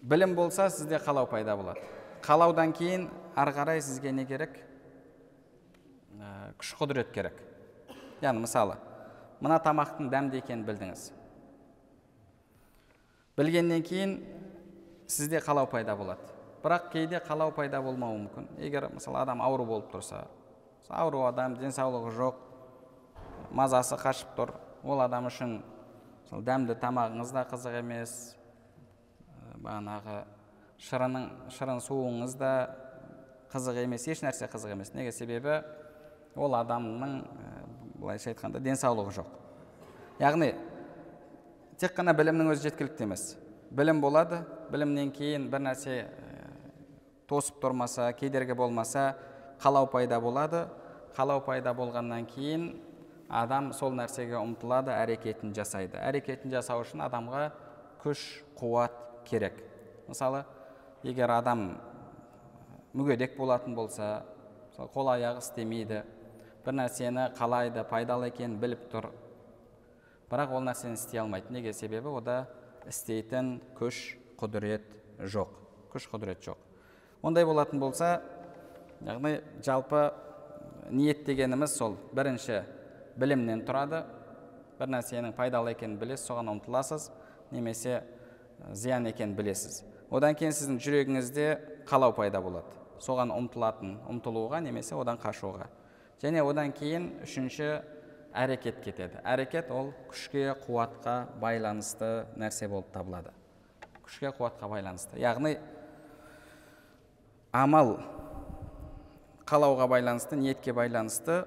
Білім 0.02 0.34
болса 0.34 0.70
сізде 0.70 0.98
қалау 0.98 1.26
пайда 1.30 1.56
болады. 1.56 1.82
Қалаудан 2.22 2.72
кейін 2.74 3.08
ары 3.36 3.54
қарай 3.54 3.80
сізге 3.82 4.12
не 4.12 4.26
керек? 4.26 4.58
Ә, 6.18 6.54
күш 6.58 6.74
құдірет 6.78 7.10
керек. 7.14 7.38
Яғни 8.22 8.42
мысалы 8.42 8.78
мына 9.40 9.60
тамақтың 9.62 10.10
дәмді 10.12 10.42
екенін 10.42 10.64
білдіңіз. 10.66 11.04
Білгеннен 13.38 13.82
кейін 13.86 14.16
сізде 15.06 15.38
қалау 15.44 15.68
пайда 15.70 15.94
болады. 15.96 16.34
Бірақ 16.62 16.90
кейде 16.92 17.20
қалау 17.22 17.52
пайда 17.54 17.80
болмауы 17.82 18.24
мүмкін. 18.24 18.48
Егер 18.58 18.88
мысалы 18.92 19.20
адам 19.22 19.42
ауру 19.42 19.64
болып 19.64 19.92
тұрса 19.92 20.24
ауру 20.88 21.24
адам 21.28 21.56
денсаулығы 21.60 22.12
жоқ 22.16 22.40
мазасы 23.52 23.96
қашып 24.00 24.34
тұр 24.36 24.54
ол 24.84 25.02
адам 25.04 25.28
үшін 25.28 25.58
мысалы 26.24 26.44
дәмді 26.46 26.76
тамағыңыз 26.80 27.32
да 27.36 27.44
қызық 27.50 27.78
емес 27.82 28.14
бағанағы 29.58 30.18
шырының 30.88 31.26
шырын 31.52 31.82
суыңыз 31.84 32.36
да 32.40 32.52
қызық 33.52 33.82
емес 33.84 34.06
еш 34.08 34.22
нәрсе 34.24 34.48
қызық 34.48 34.72
емес. 34.76 34.92
Неге? 34.94 35.12
Себебі 35.12 35.60
ол 36.36 36.56
адамның 36.56 37.22
былайша 37.98 38.32
айтқанда 38.32 38.62
денсаулығы 38.62 39.14
жоқ. 39.18 39.28
Яғни 40.22 40.52
тек 41.78 41.94
қана 41.96 42.14
білімнің 42.16 42.52
өзі 42.54 42.68
жеткілікті 42.68 43.06
емес. 43.06 43.36
Білім 43.70 44.00
болады 44.00 44.42
білімнен 44.72 45.12
кейін 45.14 45.48
бір 45.52 45.64
нәрсе 45.68 45.96
тосып 47.28 47.60
тұрмаса 47.62 48.08
кедергі 48.16 48.56
болмаса 48.56 49.12
қалау 49.62 49.88
пайда 49.90 50.20
болады. 50.20 50.66
Қалау 51.16 51.42
пайда 51.44 51.74
болғаннан 51.74 52.26
кейін 52.30 52.70
адам 53.28 53.72
сол 53.76 53.92
нәрсеге 53.96 54.38
ұмтылады 54.38 54.94
әрекетін 54.94 55.52
жасайды. 55.56 55.98
Әрекетін 55.98 56.52
жасау 56.54 56.84
үшін 56.84 57.02
адамға 57.04 57.48
күш 58.02 58.22
қуат 58.58 58.94
керек. 59.28 59.58
Мысалы 60.08 60.44
егер 61.02 61.30
адам 61.34 61.72
мүгедек 62.96 63.36
болатын 63.36 63.74
болса 63.76 64.22
қол 64.94 65.10
аяғы 65.12 65.42
істемейді 65.42 66.04
бір 66.64 66.76
нәрсені 66.80 67.28
қалайды 67.38 67.84
пайдалы 67.88 68.28
екенін 68.32 68.58
біліп 68.60 68.86
тұр. 68.92 69.10
Бірақ 70.30 70.54
ол 70.56 70.64
нәрсені 70.66 70.98
істей 70.98 71.20
алмайды. 71.22 71.52
Неге? 71.52 71.72
Себебі 71.72 72.12
ода 72.12 72.46
істейтін 72.88 73.58
күш 73.78 74.18
құдірет 74.40 74.84
жоқ. 75.18 75.54
Күш 75.92 76.08
құдірет 76.12 76.42
жоқ. 76.44 76.58
Ондай 77.22 77.46
болатын 77.48 77.80
болса 77.80 78.20
яғни 79.04 79.38
жалпы 79.64 80.10
ниет 80.90 81.24
дегеніміз 81.24 81.76
сол. 81.76 81.96
Бірінші 82.12 82.62
білімнен 83.16 83.64
тұрады. 83.66 84.04
Бір 84.78 84.92
нәрсенің 84.94 85.34
пайдалы 85.34 85.72
екенін 85.74 85.98
білесіз 85.98 86.28
соған 86.28 86.52
ұмтыласыз. 86.54 87.08
Немесе 87.50 88.02
зиян 88.72 89.08
екенін 89.08 89.34
білесіз. 89.38 89.82
Одан 90.10 90.36
кейін 90.38 90.54
сіздің 90.54 90.78
жүрегіңізде 90.84 91.48
қалау 91.88 92.14
пайда 92.16 92.40
болады. 92.44 92.76
Соған 93.02 93.32
ұмтылатын 93.34 93.98
ұмтылуға 94.12 94.60
немесе 94.64 94.96
одан 94.98 95.18
қашуға. 95.20 95.68
Және 96.22 96.42
одан 96.42 96.72
кейін 96.74 97.12
үшінші 97.24 97.70
әрекет 98.34 98.80
кетеді. 98.84 99.20
Әрекет 99.24 99.70
ол 99.74 99.92
күшке 100.10 100.52
қуатқа 100.66 101.28
байланысты 101.40 102.26
нәрсе 102.38 102.68
болып 102.68 102.90
табылады. 102.92 103.32
Күшке 104.04 104.32
қуатқа 104.36 104.68
байланысты. 104.70 105.18
Яғни 105.20 105.56
амал 107.52 107.98
қалауға 109.48 109.88
байланысты 109.88 110.36
ниетке 110.36 110.72
байланысты 110.76 111.44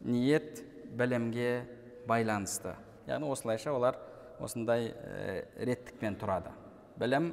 ниет 0.00 0.62
білімге 0.94 1.64
байланысты. 2.08 2.76
Яғни 3.06 3.30
осылайша 3.30 3.72
олар 3.74 3.98
осындай 4.40 4.92
ә, 4.92 5.44
реттікпен 5.56 6.16
тұрады. 6.20 6.52
Білім 6.98 7.32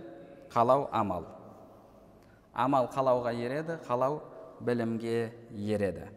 қалау 0.52 0.90
амал. 0.92 1.28
Амал 2.54 2.90
қалауға 2.92 3.32
ереді 3.36 3.78
қалау 3.88 4.22
білімге 4.60 5.32
ереді. 5.52 6.10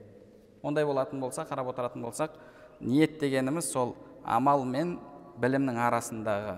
Ондай 0.64 0.86
болатын 0.88 1.20
болса 1.20 1.44
қарап 1.44 1.68
отыратын 1.74 2.02
болсақ 2.02 2.38
ниет 2.80 3.18
дегеніміз 3.20 3.70
сол 3.70 3.94
амал 4.24 4.64
мен 4.64 4.96
білімнің 5.40 5.78
арасындағы 5.88 6.56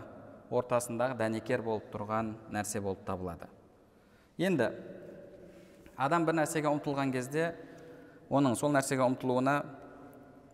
ортасындағы 0.50 1.18
дәнекер 1.18 1.62
болып 1.66 1.90
тұрған 1.92 2.34
нәрсе 2.54 2.80
болып 2.80 3.02
табылады. 3.06 3.48
Енді 4.38 4.70
адам 5.96 6.26
бір 6.28 6.38
нәрсеге 6.42 6.70
ұмтылған 6.70 7.12
кезде 7.14 7.50
оның 8.30 8.56
сол 8.58 8.74
нәрсеге 8.76 9.02
ұмтылуына 9.06 9.56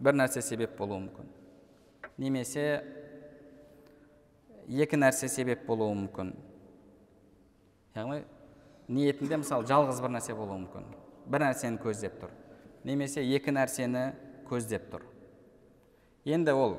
бір 0.00 0.16
нәрсе 0.16 0.42
себеп 0.42 0.76
болуы 0.78 1.02
мүмкін. 1.04 1.28
Немесе 2.22 2.66
екі 4.68 4.96
нәрсе 4.96 5.28
себеп 5.28 5.66
болуы 5.66 5.94
мүмкін. 6.04 6.32
Яғни 7.96 8.22
ниетінде 8.88 9.42
мысалы 9.42 9.66
жалғыз 9.68 10.00
бір 10.00 10.16
нәрсе 10.16 10.36
болуы 10.38 10.62
мүмкін. 10.62 10.86
Бір 11.28 11.46
нәрсені 11.48 11.82
көздеп 11.82 12.16
тұр. 12.22 12.32
Немесе 12.84 13.22
екі 13.22 13.54
нәрсені 13.54 14.10
көздеп 14.48 14.88
тұр. 14.92 15.06
Енді 16.24 16.54
ол 16.54 16.76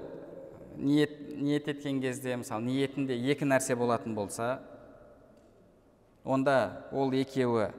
ниет, 0.78 1.16
ниет 1.38 1.68
еткен 1.68 2.02
кезде 2.02 2.36
мысалы 2.40 2.66
ниетінде 2.68 3.18
екі 3.32 3.46
нәрсе 3.46 3.76
болатын 3.76 4.16
болса 4.16 4.62
онда 6.24 6.88
ол 6.92 7.12
екеуі 7.14 7.70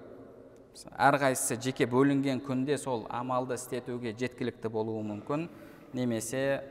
әрқайсысы 0.74 1.60
жеке 1.62 1.87
бөлінген 1.87 2.42
күнде 2.44 2.76
сол 2.78 3.06
амалды 3.08 3.56
істетуге 3.58 4.14
жеткілікті 4.18 4.70
болуы 4.72 5.04
мүмкін 5.06 5.48
немесе 5.94 6.62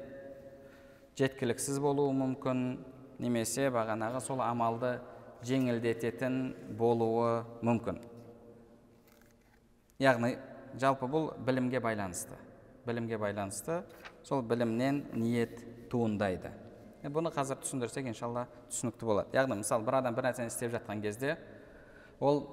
жеткіліксіз 1.17 1.79
болуы 1.79 2.13
мүмкін 2.17 2.63
немесе 3.23 3.69
бағанағы 3.73 4.21
сол 4.25 4.41
амалды 4.43 4.97
жеңілдететін 5.47 6.53
болуы 6.77 7.43
мүмкін. 7.63 7.99
Яғни 9.99 10.35
жалпы 10.79 11.07
бұл 11.09 11.31
білімге 11.45 11.79
байланысты. 11.83 12.35
Білімге 12.85 13.17
байланысты. 13.17 13.83
Сол 14.23 14.41
білімнен 14.41 15.03
ниет 15.13 15.59
туындайды. 15.91 16.51
Бұны 17.03 17.33
қазір 17.35 17.59
түсіндірсек 17.63 18.07
иншалла 18.07 18.45
түсінікті 18.71 19.07
болады. 19.07 19.35
Яғни 19.35 19.59
мысалы 19.59 19.83
бір 19.83 19.99
адам 19.99 20.15
бір 20.15 20.29
нәрсені 20.29 20.51
істеп 20.51 20.71
жатқан 20.71 21.01
кезде 21.03 21.35
ол 22.19 22.45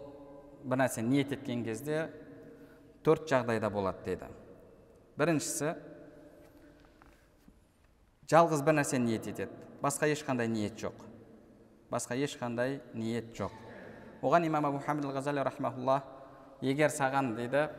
бір 0.64 0.82
нәрсені 0.82 1.08
ниет 1.08 1.32
еткен 1.36 1.62
кезде 1.64 2.08
төрт 3.06 3.30
жағдайда 3.30 3.70
болады 3.70 4.02
дейді. 4.04 4.30
Біріншісі 5.20 5.74
жалғыз 8.30 8.64
бір 8.66 8.80
нәрсені 8.80 9.12
ниет 9.12 9.30
етеді. 9.30 9.54
Басқа 9.80 10.10
ешқандай 10.10 10.50
ниет 10.50 10.74
жоқ. 10.76 10.98
Басқа 11.90 12.18
ешқандай 12.18 12.80
ниет 12.94 13.30
жоқ. 13.38 13.54
Оған 14.20 14.46
имам 14.46 14.66
абу 14.66 14.78
хамид 14.84 15.06
егер 16.60 16.90
саған 16.92 17.34
дейді 17.36 17.70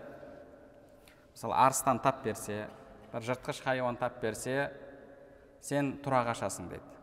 мысалы 1.33 1.55
арыстан 1.55 1.99
тап 1.99 2.23
берсе 2.23 2.67
бір 3.11 3.25
жыртқыш 3.27 3.61
хайуан 3.63 3.97
тап 3.99 4.21
берсе 4.21 4.71
сен 5.61 5.97
тұра 6.03 6.23
қашасың 6.29 6.69
дейді. 6.71 6.97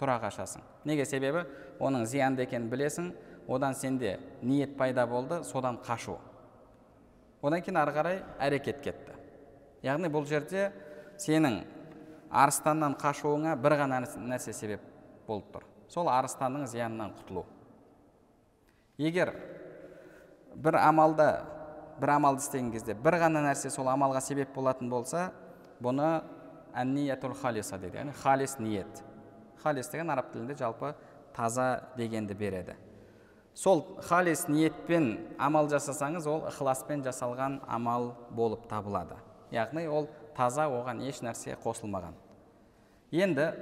Тұра 0.00 0.18
қашасың 0.22 0.62
неге 0.88 1.06
себебі? 1.06 1.44
Оның 1.82 2.06
зиянды 2.06 2.46
екенін 2.46 2.70
білесің 2.72 3.12
одан 3.48 3.74
сенде 3.74 4.18
ниет 4.42 4.76
пайда 4.78 5.06
болды 5.06 5.42
содан 5.44 5.78
қашу. 5.84 6.18
Одан 7.42 7.62
кейін 7.62 7.80
ары 7.82 7.94
қарай 7.94 8.22
әрекет 8.38 8.82
кетті. 8.82 9.16
Яғни 9.82 10.10
бұл 10.12 10.26
жерде 10.30 10.70
сенің 11.18 11.62
арыстаннан 12.30 12.94
қашуыңа 13.00 13.56
бір 13.60 13.76
ғана 13.82 14.00
нәрсе 14.06 14.54
себеп 14.54 14.84
болып 15.26 15.50
тұр. 15.54 15.66
Сол 15.90 16.08
арыстанның 16.08 16.68
зиянынан 16.70 17.12
құтылу. 17.18 17.44
Егер 18.98 19.34
бір 20.54 20.78
амалда 20.80 21.28
бір 22.02 22.16
амалды 22.16 22.42
істеген 22.42 22.72
кезде 22.74 22.94
бір 22.98 23.20
ғана 23.22 23.44
нәрсе 23.46 23.70
сол 23.70 23.86
амалға 23.92 24.20
себеп 24.20 24.50
болатын 24.54 24.90
болса 24.90 25.30
бұны 25.82 26.22
әнниятул 26.74 27.34
халиса 27.38 27.78
дейді. 27.78 28.00
Яғни 28.02 28.14
халис 28.22 28.58
ниет 28.58 29.02
халис 29.62 29.90
деген 29.92 30.10
араб 30.10 30.32
тілінде 30.32 30.56
жалпы 30.58 30.94
таза 31.36 31.84
дегенді 31.96 32.34
береді. 32.34 32.74
Сол 33.54 33.84
халис 34.02 34.48
ниетпен 34.48 35.18
амал 35.38 35.68
жасасаңыз 35.70 36.26
ол 36.26 36.46
ықыласпен 36.48 37.04
жасалған 37.04 37.60
амал 37.68 38.14
болып 38.30 38.66
табылады. 38.68 39.18
Яғни 39.52 39.86
ол 39.86 40.08
таза 40.36 40.66
оған 40.66 41.04
еш 41.06 41.20
нәрсе 41.22 41.54
қосылмаған. 41.62 42.16
Енді 43.12 43.52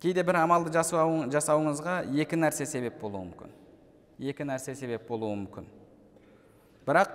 кейде 0.00 0.24
бір 0.24 0.42
амалды 0.42 0.72
жасауыңызға 0.72 2.00
екі 2.16 2.40
нәрсе 2.40 2.66
себеп 2.66 3.00
болуы 3.02 3.28
мүмкін. 3.28 3.52
Екі 4.18 4.48
нәрсе 4.48 4.74
себеп 4.74 5.06
болуы 5.08 5.36
мүмкін. 5.36 5.68
Бірақ 6.88 7.12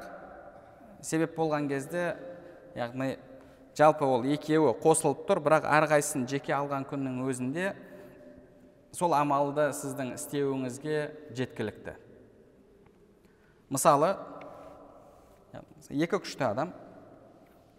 себеп 1.02 1.34
болған 1.38 1.68
кезде 1.72 2.14
яғни 2.78 3.16
жалпы 3.78 4.06
ол 4.06 4.26
екеуі 4.30 4.76
қосылып 4.84 5.26
тұр 5.28 5.42
бірақ 5.44 5.66
әрқайсысын 5.66 6.28
жеке 6.30 6.54
алған 6.56 6.86
күннің 6.90 7.24
өзінде 7.26 7.74
сол 8.94 9.16
амалды 9.18 9.72
сіздің 9.74 10.14
істеуіңізге 10.20 10.98
жеткілікті. 11.34 11.96
Мысалы 13.74 14.14
екі 15.90 16.20
күшті 16.20 16.46
адам 16.52 16.74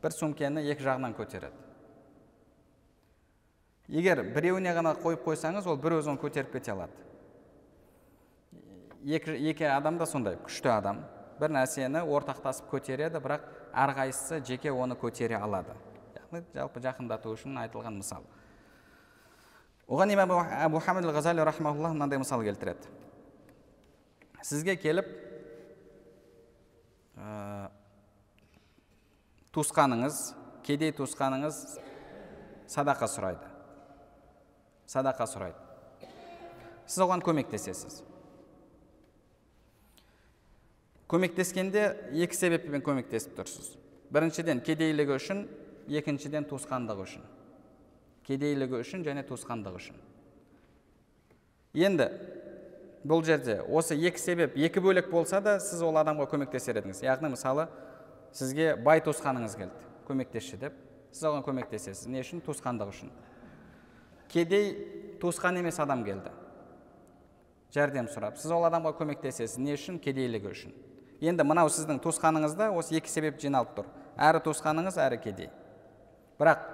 бір 0.02 0.16
сөмкені 0.18 0.66
екі 0.74 0.84
жағынан 0.84 1.14
көтереді. 1.14 1.54
Егер 3.88 4.24
біреуіне 4.34 4.72
ғана 4.74 4.94
қойып 4.98 5.22
қойсаңыз 5.26 5.68
ол 5.68 5.78
бір 5.78 6.00
өзі 6.00 6.14
оны 6.14 6.20
көтеріп 6.22 6.54
кете 6.56 6.72
алады. 6.72 6.92
Екі, 9.04 9.36
екі 9.50 9.68
адам 9.68 9.98
да 10.00 10.06
сондай 10.08 10.38
күшті 10.40 10.72
адам. 10.72 11.02
Бір 11.40 11.54
нәрсені 11.56 12.04
ортақтасып 12.04 12.68
көтереді 12.70 13.20
бірақ 13.22 13.46
әрқайсысы 13.74 14.40
жеке 14.46 14.72
оны 14.72 14.96
көтере 14.98 15.38
алады. 15.38 15.74
Яғни 16.14 16.42
жалпы 16.54 16.82
жақындату 16.84 17.34
үшін 17.34 17.58
айтылған 17.64 17.98
мысал. 17.98 18.24
Оған 19.88 20.14
имам 20.14 20.32
әбу 20.32 20.80
хамид 20.80 21.04
ғазали 21.12 21.44
рахмаулла 21.44 21.90
мынандай 21.92 22.18
мысал 22.18 22.42
келтіреді. 22.42 22.88
Сізге 24.42 24.76
келіп 24.76 25.10
ә, 27.16 27.68
туысқаныңыз 29.52 30.22
кедей 30.64 30.94
туысқаныңыз 30.96 31.60
садақа 32.68 33.08
сұрайды. 33.10 33.52
Садақа 34.88 35.28
сұрайды. 35.28 35.60
Сіз 36.86 37.04
оған 37.04 37.22
көмектесесіз. 37.24 38.02
Көмектескенде 41.10 41.84
екі 42.24 42.36
себеппен 42.36 42.82
көмектесіп 42.84 43.36
тұрсыз 43.36 43.74
біріншіден 44.14 44.62
кедейлігі 44.64 45.16
үшін 45.18 45.44
екіншіден 46.00 46.46
туысқандығы 46.48 47.04
үшін 47.04 47.26
кедейлігі 48.24 48.80
үшін 48.80 49.04
және 49.04 49.24
туысқандығы 49.28 49.80
үшін 49.82 49.98
енді 51.74 52.08
бұл 53.04 53.24
жерде 53.26 53.58
осы 53.68 53.98
екі 53.98 54.22
себеп 54.22 54.56
екі 54.56 54.80
бөлек 54.80 55.10
болса 55.12 55.42
да 55.44 55.58
сіз 55.60 55.82
ол 55.84 55.98
адамға 56.00 56.28
көмектесер 56.30 56.80
едіңіз 56.80 57.02
яғни 57.04 57.34
мысалы 57.34 57.66
сізге 58.32 58.72
бай 58.80 59.04
туысқаныңыз 59.04 59.58
келді 59.60 59.90
көмектесші 60.08 60.60
деп 60.62 60.78
сіз 61.12 61.28
оған 61.28 61.44
көмектесесіз 61.44 62.08
не 62.08 62.24
үшін 62.24 62.40
туысқандығы 62.46 62.94
үшін 62.94 63.12
кедей 64.32 64.72
туысқан 65.20 65.60
емес 65.60 65.82
адам 65.84 66.06
келді 66.08 66.32
жәрдем 67.76 68.08
сұрап 68.08 68.40
сіз 68.40 68.56
ол 68.56 68.64
адамға 68.70 68.94
көмектесесіз 69.02 69.60
не 69.60 69.76
үшін 69.76 70.00
кедейлігі 70.02 70.50
үшін 70.54 70.74
енді 71.20 71.44
мынау 71.46 71.70
сіздің 71.70 72.00
туысқаныңызда 72.02 72.70
осы 72.74 72.96
екі 72.98 73.10
себеп 73.10 73.38
жиналып 73.42 73.76
тұр. 73.76 73.86
Әрі 74.16 74.40
туысқаныңыз 74.44 74.98
әрі 75.00 75.20
кедей. 75.22 75.50
Бірақ 76.40 76.64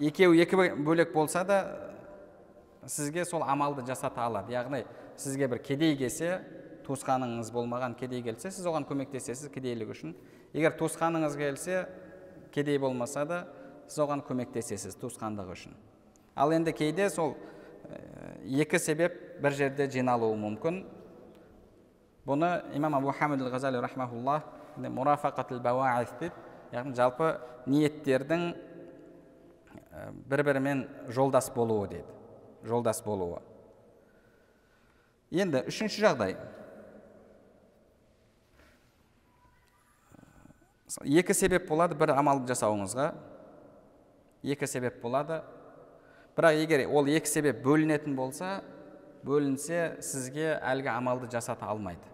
екеуі 0.00 0.42
екі 0.44 0.58
бөлек 0.84 1.12
болса 1.14 1.44
да 1.44 1.58
сізге 2.86 3.24
сол 3.24 3.42
амалды 3.42 3.86
жасата 3.86 4.26
алады. 4.26 4.52
Яғни 4.52 4.84
сізге 5.16 5.48
бір 5.48 5.62
кедей 5.64 5.96
келсе 5.96 6.40
туысқаныңыз 6.84 7.50
болмаған 7.54 7.96
кедей 7.96 8.22
келсе 8.22 8.50
сіз 8.52 8.66
оған 8.68 8.84
көмектесесіз 8.88 9.48
кедейлігі 9.54 9.94
үшін. 9.94 10.14
Егер 10.52 10.76
туысқаныңыз 10.78 11.36
келсе 11.38 11.86
кедей 12.52 12.78
болмаса 12.78 13.24
да 13.24 13.46
сіз 13.88 14.04
оған 14.04 14.24
көмектесесіз 14.26 14.98
туысқандығы 15.00 15.56
үшін. 15.56 15.72
Ал 16.36 16.52
енді 16.52 16.72
кейде 16.76 17.08
сол 17.10 17.36
екі 18.44 18.78
себеп 18.78 19.16
бір 19.40 19.56
жерде 19.56 19.88
жиналуы 19.90 20.36
мүмкін. 20.36 20.84
Бұны 22.26 22.50
имам 22.76 22.94
абу 22.98 23.12
хамид 23.12 23.42
ғазали 23.52 23.80
рахмаулла 23.84 24.40
мұрафақатул 24.78 25.60
бауаиф 25.62 26.14
дейді 26.20 26.32
яғни 26.72 26.96
жалпы 26.96 27.34
ниеттердің 27.66 28.46
бір 30.28 30.42
бірімен 30.48 30.86
жолдас 31.08 31.50
болуы 31.54 31.88
дейді 31.92 32.68
жолдас 32.68 33.02
болуы 33.04 33.42
енді 35.30 35.64
үшінші 35.68 36.02
жағдай 36.06 36.36
екі 41.04 41.34
себеп 41.34 41.68
болады 41.68 41.98
бір 41.98 42.14
амалды 42.16 42.52
жасауыңызға 42.54 43.10
екі 44.54 44.68
себеп 44.70 45.00
болады 45.02 45.42
бірақ 46.36 46.62
егер 46.64 46.86
ол 46.88 47.08
екі 47.10 47.30
себеп 47.30 47.62
бөлінетін 47.64 48.16
болса 48.16 48.56
бөлінсе 49.24 50.00
сізге 50.04 50.58
әлгі 50.60 50.92
амалды 50.94 51.30
жасата 51.32 51.66
алмайды 51.70 52.13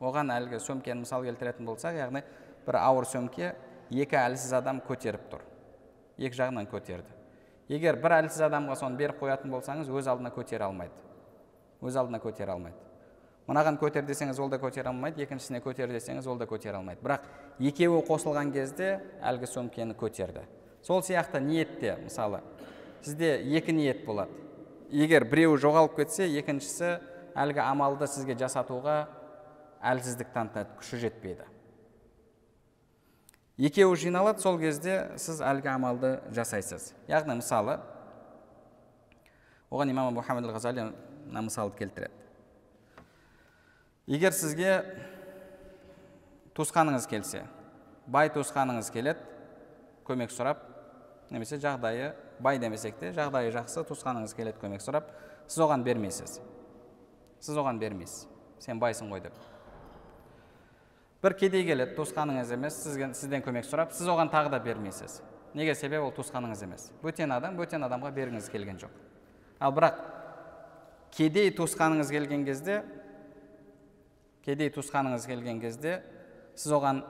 оған 0.00 0.32
әлгі 0.34 0.60
сөмкені 0.60 1.04
мысал 1.04 1.24
келтіретін 1.24 1.68
болсақ 1.68 1.96
яғни 2.00 2.22
бір 2.66 2.78
ауыр 2.80 3.06
сөмке 3.08 3.52
екі 3.90 4.18
әлсіз 4.20 4.56
адам 4.58 4.80
көтеріп 4.86 5.28
тұр. 5.30 5.44
Екі 6.18 6.36
жағынан 6.36 6.66
көтерді. 6.70 7.12
Егер 7.68 7.98
бір 8.00 8.20
әлсіз 8.22 8.46
адамға 8.46 8.76
соны 8.78 8.98
беріп 8.98 9.20
қоятын 9.20 9.52
болсаңыз 9.52 9.88
өз 9.90 10.08
алдына 10.10 10.30
көтере 10.34 10.66
алмайды. 10.66 10.94
Өз 11.82 11.96
алдына 11.96 12.20
көтере 12.22 12.54
алмайды. 12.54 12.76
Мынаған 13.46 13.78
көтер 13.78 14.06
десеңіз 14.06 14.40
ол 14.42 14.50
да 14.50 14.58
көтере 14.58 14.90
алмайды. 14.90 15.22
Екіншісіне 15.22 15.60
көтер 15.62 15.90
десеңіз 15.94 16.26
ол 16.26 16.38
да 16.38 16.46
көтере 16.50 16.80
алмайды. 16.80 17.02
Бірақ 17.02 17.26
екеуі 17.60 18.02
қосылған 18.06 18.52
кезде 18.54 19.00
әлгі 19.22 19.50
сөмкені 19.50 19.94
көтерді. 19.98 20.42
Сол 20.82 21.02
сияқты 21.02 21.40
ниетте 21.40 21.96
мысалы 22.02 22.40
сізде 23.02 23.36
екі 23.58 23.72
ниет 23.72 24.04
болады. 24.06 24.30
Егер 24.90 25.26
біреуі 25.26 25.58
жоғалып 25.62 25.96
кетсе 25.98 26.26
екіншісі 26.26 26.98
әлгі 27.34 27.62
амалды 27.62 28.06
сізге 28.10 28.36
жасатуға 28.38 29.06
әлсіздік 29.86 30.32
танытады 30.34 30.76
күші 30.80 30.98
жетпейді. 31.04 31.46
Екеуі 33.56 33.96
жиналады 33.96 34.42
сол 34.42 34.58
кезде 34.60 35.14
сіз 35.16 35.40
әлгі 35.40 35.70
амалды 35.72 36.10
жасайсыз. 36.36 36.90
Яғни 37.08 37.38
мысалы 37.38 37.78
оған 39.70 39.94
имам 39.94 40.12
мұхаммед 40.18 40.50
ғазали 40.52 40.90
мына 41.26 41.46
мысалды 41.46 41.78
келтіреді. 41.78 42.12
Егер 44.06 44.36
сізге 44.36 44.74
туысқаныңыз 46.54 47.08
келсе 47.10 47.46
бай 48.06 48.28
туысқаныңыз 48.30 48.92
келеді 48.92 49.24
көмек 50.06 50.30
сұрап 50.30 50.60
немесе 51.30 51.58
жағдайы 51.58 52.12
бай 52.38 52.60
демесек 52.62 53.00
те 53.00 53.10
жағдайы 53.16 53.50
жақсы 53.56 53.88
туысқаныңыз 53.88 54.36
келеді 54.36 54.60
көмек 54.62 54.84
сұрап 54.84 55.10
сіз 55.48 55.64
оған 55.64 55.82
бермейсіз. 55.86 56.40
Сіз 57.40 57.56
оған 57.56 57.80
бермейсіз. 57.80 58.28
Сен 58.60 58.80
байсың 58.80 59.10
ғой 59.12 59.24
деп. 59.24 59.34
Бір 61.22 61.34
кедей 61.38 61.64
келеді 61.66 61.96
туысқаныңыз 61.96 62.52
емес 62.54 62.76
сізге, 62.82 63.10
сізден 63.14 63.42
көмек 63.44 63.66
сұрап 63.66 63.94
сіз 63.96 64.08
оған 64.12 64.30
тағы 64.32 64.52
да 64.52 64.60
бермейсіз. 64.60 65.20
Неге 65.56 65.74
себебі 65.74 66.04
ол 66.04 66.12
туысқаныңыз 66.12 66.62
емес. 66.66 66.90
Бөтен 67.02 67.32
адам 67.32 67.56
бөтен 67.56 67.84
адамға 67.86 68.12
бергіңіз 68.12 68.50
келген 68.52 68.78
жоқ. 68.82 68.92
Ал 69.60 69.72
бірақ 69.72 70.02
кедей 71.16 71.50
туысқаныңыз 71.56 72.12
келген 72.12 72.44
кезде 72.44 72.82
кедей 74.44 74.70
туысқаныңыз 74.70 75.26
келген 75.26 75.60
кезде 75.60 76.02
сіз 76.54 76.76
оған 76.76 77.02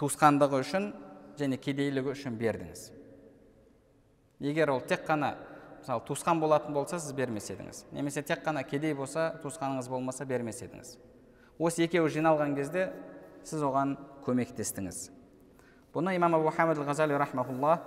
туысқандығы 0.00 0.62
үшін 0.64 0.92
және 1.38 1.58
кедейлігі 1.62 2.12
үшін 2.12 2.36
бердіңіз. 2.40 2.90
Егер 4.40 4.74
ол 4.74 4.82
тек 4.84 5.06
қана 5.06 5.36
мысалы 5.80 6.02
туысқан 6.08 6.40
болатын 6.42 6.74
болса 6.74 6.98
сіз 6.98 7.14
бермес 7.14 7.46
едіңіз. 7.54 7.84
Немесе 7.92 8.22
тек 8.26 8.42
қана 8.44 8.66
кедей 8.66 8.94
болса 8.94 9.30
туысқаныңыз 9.44 9.88
болмаса 9.88 10.26
бермес 10.26 10.60
едіңіз. 10.66 10.96
Осы 11.58 11.86
екеуі 11.86 12.12
жиналған 12.12 12.56
кезде 12.56 12.90
сіз 13.46 13.62
оған 13.64 13.96
көмектестіңіз. 14.26 15.10
Бұны 15.94 16.16
имам 16.16 16.36
абу 16.36 16.50
хамид 16.52 16.80
ғазали 16.84 17.16
рахмаулла 17.16 17.78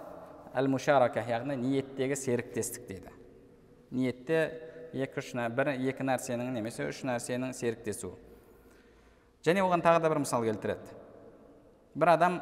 әл 0.57 0.69
мушарака 0.71 1.21
яғни 1.27 1.57
ниеттегі 1.59 2.15
серіктестік 2.17 2.87
дейді. 2.87 3.11
Ниетте 3.91 4.39
екі 4.93 5.21
үш 5.21 5.33
бір 5.33 5.75
екі 5.75 6.05
нәрсенің 6.05 6.53
немесе 6.55 6.87
үш 6.89 7.03
нәрсенің 7.05 7.53
серіктесуі. 7.53 8.15
Және 9.45 9.61
оған 9.63 9.83
тағы 9.85 10.01
да 10.01 10.09
бір 10.09 10.23
мысал 10.23 10.43
келтіреді. 10.43 10.95
Бір 11.95 12.13
адам 12.15 12.39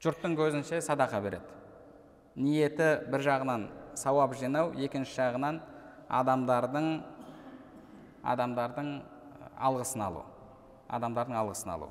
жұрттың 0.00 0.36
көзінше 0.38 0.80
садақа 0.84 1.20
береді. 1.20 1.50
Ниеті 2.36 2.88
бір 3.10 3.24
жағынан 3.26 3.68
сауап 3.98 4.36
жинау 4.38 4.72
екінші 4.78 5.16
жағынан 5.18 5.60
адамдардың 6.08 6.88
адамдардың 8.26 8.90
алғысын 9.56 10.02
алу 10.06 10.24
адамдардың 10.88 11.38
алғысын 11.42 11.72
алу 11.76 11.90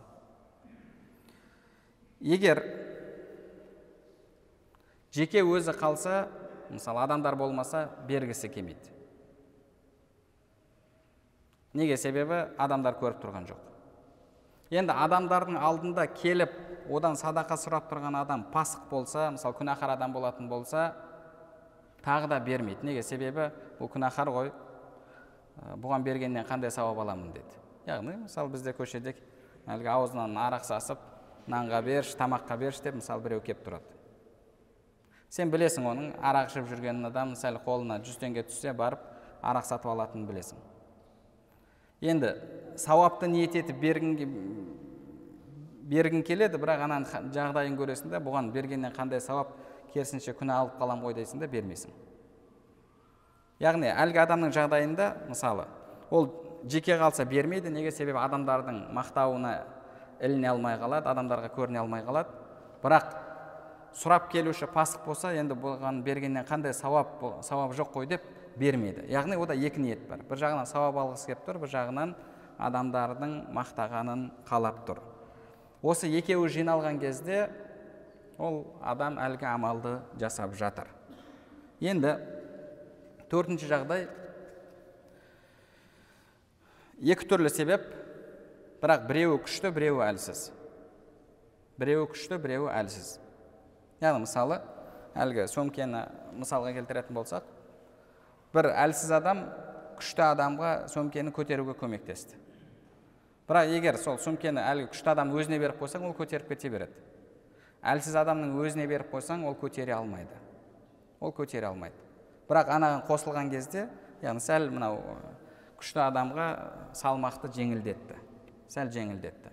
егер 2.19 2.61
жеке 5.15 5.43
өзі 5.45 5.75
қалса 5.79 6.25
мысалы 6.69 7.03
адамдар 7.05 7.35
болмаса 7.35 7.89
бергісі 8.07 8.49
келмейді. 8.49 8.91
Неге 11.75 11.97
себебі? 11.99 12.45
Адамдар 12.57 12.95
көріп 12.99 13.19
тұрған 13.23 13.47
жоқ. 13.49 13.59
Енді 14.71 14.95
адамдардың 14.95 15.59
алдында 15.59 16.07
келіп 16.07 16.53
одан 16.89 17.17
садақа 17.19 17.57
сұрап 17.59 17.89
тұрған 17.91 18.15
адам 18.21 18.45
пасық 18.53 18.87
болса 18.89 19.29
мысалы 19.35 19.57
күнәһар 19.59 19.95
адам 19.95 20.13
болатын 20.15 20.49
болса 20.49 20.93
тағы 22.05 22.29
да 22.31 22.39
бермейді. 22.39 22.85
Неге 22.87 23.03
себебі? 23.03 23.51
Бұл 23.79 23.91
күнәһар 23.91 24.31
ғой. 24.31 24.51
Бұған 25.55 26.03
бергеннен 26.05 26.45
қандай 26.47 26.71
сауап 26.71 26.99
аламын 27.03 27.33
деді. 27.35 27.59
Яғни 27.87 28.15
мысалы 28.23 28.51
бізде 28.53 28.73
көшеде 28.75 29.15
әлгі 29.67 29.91
аузынан 29.91 30.37
арақ 30.37 30.65
сасып 30.67 31.01
нанға 31.47 31.81
берші 31.85 32.17
тамаққа 32.19 32.57
берші 32.57 32.83
деп 32.83 32.99
мысалы 32.99 33.23
біреу 33.23 33.43
келіп 33.45 33.65
тұрады. 33.65 33.91
Сен 35.29 35.51
білесің 35.51 35.85
оның 35.89 36.13
арақ 36.23 36.51
ішіп 36.51 36.69
жүргенін 36.69 37.09
адам 37.09 37.35
сәл 37.35 37.59
қолына 37.65 37.99
жүз 38.05 38.19
теңге 38.21 38.45
түссе 38.47 38.73
барып 38.73 39.01
арақ 39.43 39.65
сатып 39.67 39.91
алатынын 39.91 40.27
білесің. 40.29 40.59
Енді 42.01 42.33
сауапты 42.79 43.27
ниет 43.31 43.55
етіп 43.55 43.79
бергің 43.81 44.15
бергің 45.89 46.23
келеді 46.25 46.59
бірақ 46.61 46.85
ананың 46.87 47.29
жағдайын 47.33 47.77
көресің 47.77 48.13
да 48.13 48.21
бұған 48.23 48.51
бергеннен 48.53 48.93
қандай 48.95 49.21
сауап 49.21 49.53
керісінше 49.93 50.33
күнә 50.37 50.57
алып 50.61 50.79
қаламын 50.79 51.05
ғой 51.05 51.17
дейсің 51.19 51.43
да 51.43 51.47
бермейсің. 51.47 51.93
Яғни 53.59 53.91
әлгі 53.91 54.21
адамның 54.25 54.51
жағдайында 54.55 55.11
мысалы 55.29 55.65
ол 56.11 56.29
жеке 56.67 56.97
қалса 56.99 57.25
бермейді 57.25 57.69
неге 57.69 57.91
себебі 57.91 58.19
адамдардың 58.23 58.81
мақтауына 58.95 59.53
іліне 60.21 60.49
алмай 60.49 60.77
қалады 60.79 61.09
адамдарға 61.11 61.51
көріне 61.55 61.81
алмай 61.81 62.03
қалады. 62.05 62.31
Бірақ 62.83 63.15
сұрап 63.95 64.29
келуші 64.31 64.67
пасық 64.71 65.05
болса 65.05 65.33
енді 65.35 65.57
бұған 65.59 66.01
бергеннен 66.05 66.45
қандай 66.47 66.73
сауап 66.73 67.21
сауап 67.45 67.73
жоқ 67.77 67.91
қой 67.93 68.07
деп 68.09 68.23
бермейді. 68.57 69.05
Яғни 69.11 69.37
ода 69.37 69.55
екі 69.55 69.81
ниет 69.81 70.07
бар. 70.09 70.23
Бір 70.29 70.41
жағынан 70.41 70.69
сауап 70.69 70.97
алғысы 71.01 71.31
келіп 71.31 71.45
тұр 71.47 71.59
бір 71.63 71.73
жағынан 71.73 72.15
адамдардың 72.57 73.35
мақтағанын 73.55 74.29
қалап 74.47 74.85
тұр. 74.87 75.01
Осы 75.83 76.09
екеуі 76.09 76.49
жиналған 76.49 76.99
кезде 76.99 77.49
ол 78.37 78.63
адам 78.81 79.19
әлгі 79.19 79.47
амалды 79.49 79.99
жасап 80.19 80.55
жатыр. 80.55 80.87
Енді 81.79 82.17
төртінші 83.31 83.69
жағдай. 83.71 84.07
Екі 87.01 87.27
түрлі 87.29 87.51
себеп. 87.51 87.87
Бірақ 88.83 89.07
біреуі 89.09 89.41
күшті 89.45 89.71
біреуі 89.73 90.03
әлсіз. 90.05 90.49
Біреуі 91.81 92.09
күшті 92.11 92.37
біреуі 92.41 92.69
әлсіз. 92.75 93.15
Яғни 94.03 94.25
мысалы 94.25 94.59
әлгі 95.15 95.47
сөмкені 95.49 96.03
мысалға 96.35 96.73
келтіретін 96.75 97.15
болсақ 97.15 97.47
бір 98.55 98.69
әлсіз 98.75 99.11
адам 99.15 99.45
күшті 99.99 100.25
адамға 100.27 100.71
сөмкені 100.91 101.33
көтеруге 101.35 101.75
көмектесті. 101.79 102.37
Бірақ 103.49 103.73
егер 103.77 103.99
сол 104.01 104.19
сөмкені 104.21 104.61
әлгі 104.61 104.89
күшті 104.93 105.11
адам 105.15 105.33
өзіне 105.35 105.59
беріп 105.61 105.81
қойсаң 105.81 106.07
ол 106.07 106.15
көтеріп 106.17 106.49
кете 106.51 106.71
береді. 106.71 107.03
Әлсіз 107.85 108.15
адамның 108.21 108.55
өзіне 108.63 108.87
беріп 108.89 109.11
қойсаң 109.13 109.45
ол 109.47 109.55
көтере 109.59 109.93
алмайды. 109.95 110.39
Ол 111.19 111.33
көтере 111.35 111.69
алмайды. 111.69 112.04
Бірақ 112.49 112.71
анаған 112.75 113.03
қосылған 113.09 113.49
кезде 113.53 113.87
яғни 114.21 114.43
сәл 114.43 114.69
мынау 114.73 115.01
күшті 115.79 116.03
адамға 116.05 116.47
салмақты 116.97 117.51
жеңілдетті 117.55 118.25
сәл 118.71 118.89
жеңілдетті. 118.93 119.51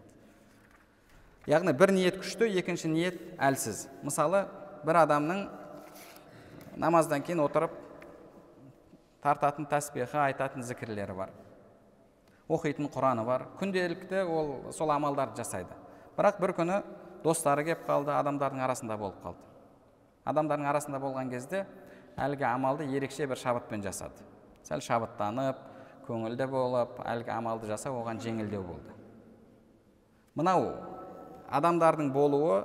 Яғни 1.50 1.74
бір 1.76 1.92
ниет 1.94 2.18
күшті 2.20 2.48
екінші 2.60 2.90
ниет 2.92 3.18
әлсіз. 3.42 3.86
Мысалы 4.06 4.44
бір 4.86 5.02
адамның 5.02 5.44
намаздан 6.80 7.22
кейін 7.24 7.42
отырып 7.44 7.74
тартатын 9.22 9.66
тәсбихі 9.70 10.20
айтатын 10.22 10.62
зікірлері 10.66 11.16
бар. 11.18 11.32
Оқитын 12.48 12.88
құраны 12.92 13.24
бар. 13.26 13.46
Күнделікті 13.60 14.24
ол 14.26 14.72
сол 14.72 14.90
амалдарды 14.94 15.42
жасайды. 15.42 15.74
Бірақ 16.16 16.40
бір 16.42 16.54
күні 16.58 16.80
достары 17.24 17.64
келіп 17.66 17.86
қалды 17.88 18.14
адамдардың 18.14 18.62
арасында 18.66 18.98
болып 18.98 19.22
қалды. 19.24 19.42
Адамдардың 20.24 20.68
арасында 20.70 21.00
болған 21.02 21.30
кезде 21.30 21.64
әлгі 22.16 22.46
амалды 22.48 22.86
ерекше 22.92 23.26
бір 23.26 23.40
шабытпен 23.40 23.82
жасады. 23.84 24.24
Сәл 24.66 24.82
шабыттанып 24.84 25.58
көңілді 26.06 26.46
болып 26.50 27.00
әлгі 27.06 27.32
амалды 27.34 27.70
жасау 27.70 28.00
оған 28.02 28.20
жеңілдеу 28.22 28.62
болды. 28.66 28.94
Мынау 30.34 30.70
адамдардың 31.52 32.12
болуы 32.12 32.62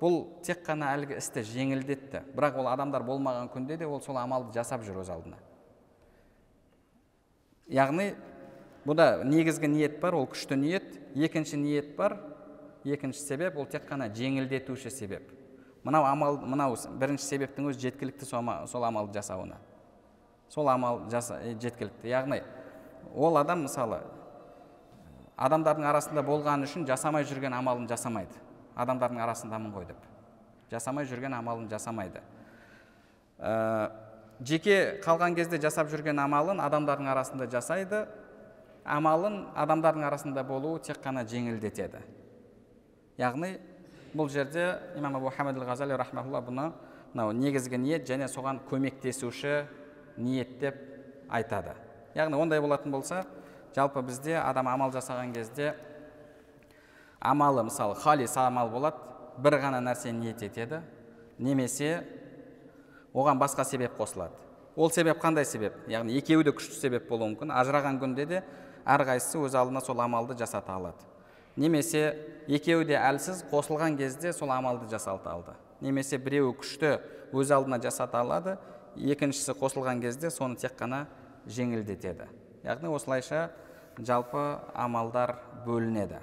бұл 0.00 0.22
тек 0.44 0.64
қана 0.64 0.94
әлгі 0.96 1.18
істі 1.20 1.44
жеңілдетті. 1.44 2.24
Бірақ 2.36 2.60
ол 2.60 2.70
адамдар 2.72 3.04
болмаған 3.04 3.50
күнде 3.52 3.76
де 3.80 3.86
ол 3.86 4.00
сол 4.00 4.18
амалды 4.20 4.54
жасап 4.56 4.84
жүр 4.86 5.02
өз 5.02 5.12
алдына. 5.12 5.38
Яғни 7.70 8.14
бұда 8.86 9.22
негізгі 9.28 9.68
ниет 9.70 10.00
бар 10.00 10.16
ол 10.18 10.26
күшті 10.30 10.56
ниет. 10.56 10.96
Екінші 11.14 11.60
ниет 11.60 11.96
бар 11.96 12.18
екінші 12.84 13.20
себеп 13.20 13.58
ол 13.58 13.66
тек 13.68 13.84
қана 13.88 14.08
жеңілдетуші 14.14 14.90
себеп. 14.90 15.39
Мынау 15.84 16.04
амал 16.04 16.38
мынау 16.44 16.76
бірінші 17.00 17.24
себептің 17.26 17.70
өзі 17.70 17.86
жеткілікті 17.88 18.26
сол 18.26 18.84
амалды 18.84 19.18
жасауына. 19.18 19.56
Сол 20.48 20.68
амал 20.68 21.04
жаса, 21.10 21.38
жеткілікті. 21.60 22.08
Яғни 22.10 22.42
ол 23.14 23.38
адам 23.38 23.64
мысалы 23.64 24.00
адамдардың 25.40 25.86
арасында 25.88 26.24
болғаны 26.26 26.68
үшін 26.68 26.84
жасамай 26.88 27.24
жүрген 27.24 27.54
амалын 27.56 27.88
жасамайды. 27.88 28.36
Адамдардың 28.76 29.22
арасындамын 29.24 29.72
ғой 29.72 29.86
деп. 29.88 30.00
Жасамай 30.70 31.08
жүрген 31.08 31.34
амалын 31.34 31.68
жасамайды. 31.70 32.20
Ә, 33.38 33.90
жеке 34.44 35.00
қалған 35.04 35.34
кезде 35.38 35.58
жасап 35.62 35.88
жүрген 35.90 36.20
амалын 36.20 36.60
адамдардың 36.60 37.08
арасында 37.14 37.48
жасайды. 37.50 38.04
Амалын 38.84 39.46
адамдардың 39.56 40.04
арасында 40.08 40.44
болуы 40.44 40.80
тек 40.84 41.00
қана 41.04 41.24
жеңілдетеді. 41.28 42.00
Яғни 43.20 43.56
бұл 44.14 44.28
жерде 44.30 44.78
имам 44.96 45.16
абу 45.16 45.30
хамид 45.30 45.58
ал 45.58 45.66
ғазали 45.68 45.96
рахмаулла 45.98 46.40
бұны 46.42 46.70
мынау 47.14 47.32
негізгі 47.32 47.78
ниет 47.78 48.08
және 48.08 48.28
соған 48.28 48.60
көмектесуші 48.70 49.66
ниет 50.16 50.58
деп 50.60 50.76
айтады. 51.28 51.74
Яғни 52.14 52.36
ондай 52.36 52.60
болатын 52.60 52.92
болса 52.92 53.24
жалпы 53.74 54.02
бізде 54.02 54.38
адам 54.38 54.68
амал 54.68 54.90
жасаған 54.90 55.32
кезде 55.34 55.74
амалы 57.20 57.64
мысалы 57.64 57.94
халис 57.94 58.36
амал 58.36 58.70
болады 58.70 58.96
бір 59.38 59.60
ғана 59.62 59.80
нәрсені 59.80 60.26
ниет 60.26 60.42
етеді 60.42 60.82
немесе 61.38 62.04
оған 63.14 63.38
басқа 63.38 63.64
себеп 63.64 63.96
қосылады. 63.98 64.34
Ол 64.76 64.90
себеп 64.90 65.18
қандай 65.22 65.44
себеп? 65.44 65.74
Яғни 65.90 66.14
екеуі 66.18 66.44
де 66.46 66.52
күшті 66.54 66.78
себеп 66.78 67.08
болуы 67.10 67.32
мүмкін. 67.32 67.50
Ажыраған 67.50 67.98
күнде 68.00 68.26
де 68.26 68.42
әрқайсысы 68.86 69.40
өз 69.42 69.56
алдына 69.58 69.82
сол 69.84 70.00
амалды 70.00 70.36
жасата 70.38 70.72
алады. 70.72 71.09
Немесе 71.60 72.16
екеуі 72.48 72.86
де 72.88 72.96
әлсіз 72.96 73.44
қосылған 73.50 73.98
кезде 74.00 74.32
сол 74.32 74.50
амалды 74.54 74.88
жасалта 74.90 75.34
алды. 75.34 75.54
Немесе 75.80 76.18
біреуі 76.18 76.54
күшті 76.60 76.96
өз 77.36 77.52
алдына 77.54 77.78
жасата 77.82 78.22
алады 78.24 78.56
екіншісі 78.96 79.54
қосылған 79.60 80.00
кезде 80.02 80.30
соны 80.32 80.56
тек 80.60 80.74
қана 80.78 81.04
жеңілдетеді. 81.46 82.26
Яғни 82.64 82.90
осылайша 82.92 83.50
жалпы 83.98 84.58
амалдар 84.74 85.36
бөлінеді. 85.66 86.20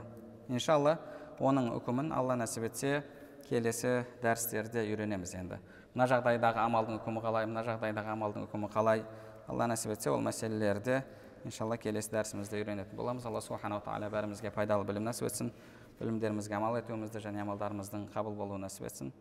Иншалла 0.49 0.97
оның 1.39 1.71
үкімін 1.77 2.11
алла 2.15 2.37
нәсіп 2.39 2.67
етсе 2.71 3.03
келесі 3.49 4.03
дәрістерде 4.23 4.83
үйренеміз 4.89 5.35
енді. 5.37 5.61
Мына 5.93 6.07
жағдайдағы 6.09 6.61
амалдың 6.65 6.99
үкімі 6.99 7.23
қалай 7.23 7.47
мына 7.49 7.63
жағдайдағы 7.65 8.13
амалдың 8.13 8.47
үкімі 8.47 8.69
қалай 8.73 9.05
алла 9.47 9.69
нәсіп 9.71 9.93
етсе 9.95 10.11
ол 10.11 10.21
мәселелерді 10.25 11.01
иншалла 11.45 11.77
келесі 11.77 12.11
дәрісімізде 12.15 12.61
үйренетін 12.61 12.97
боламыз 12.97 13.25
алла 13.29 13.41
субханала 13.41 13.83
тағала 13.85 14.09
бәрімізге 14.09 14.51
пайдалы 14.55 14.87
білім 14.87 15.05
нәсіп 15.09 15.29
етсін 15.29 15.51
білімдерімізге 15.99 16.55
амал 16.57 16.77
етуімізді 16.81 17.21
және 17.27 17.41
амалдарымыздың 17.45 18.09
қабыл 18.15 18.35
болуын 18.37 18.65
нәсіп 18.65 18.89
етсін 18.89 19.13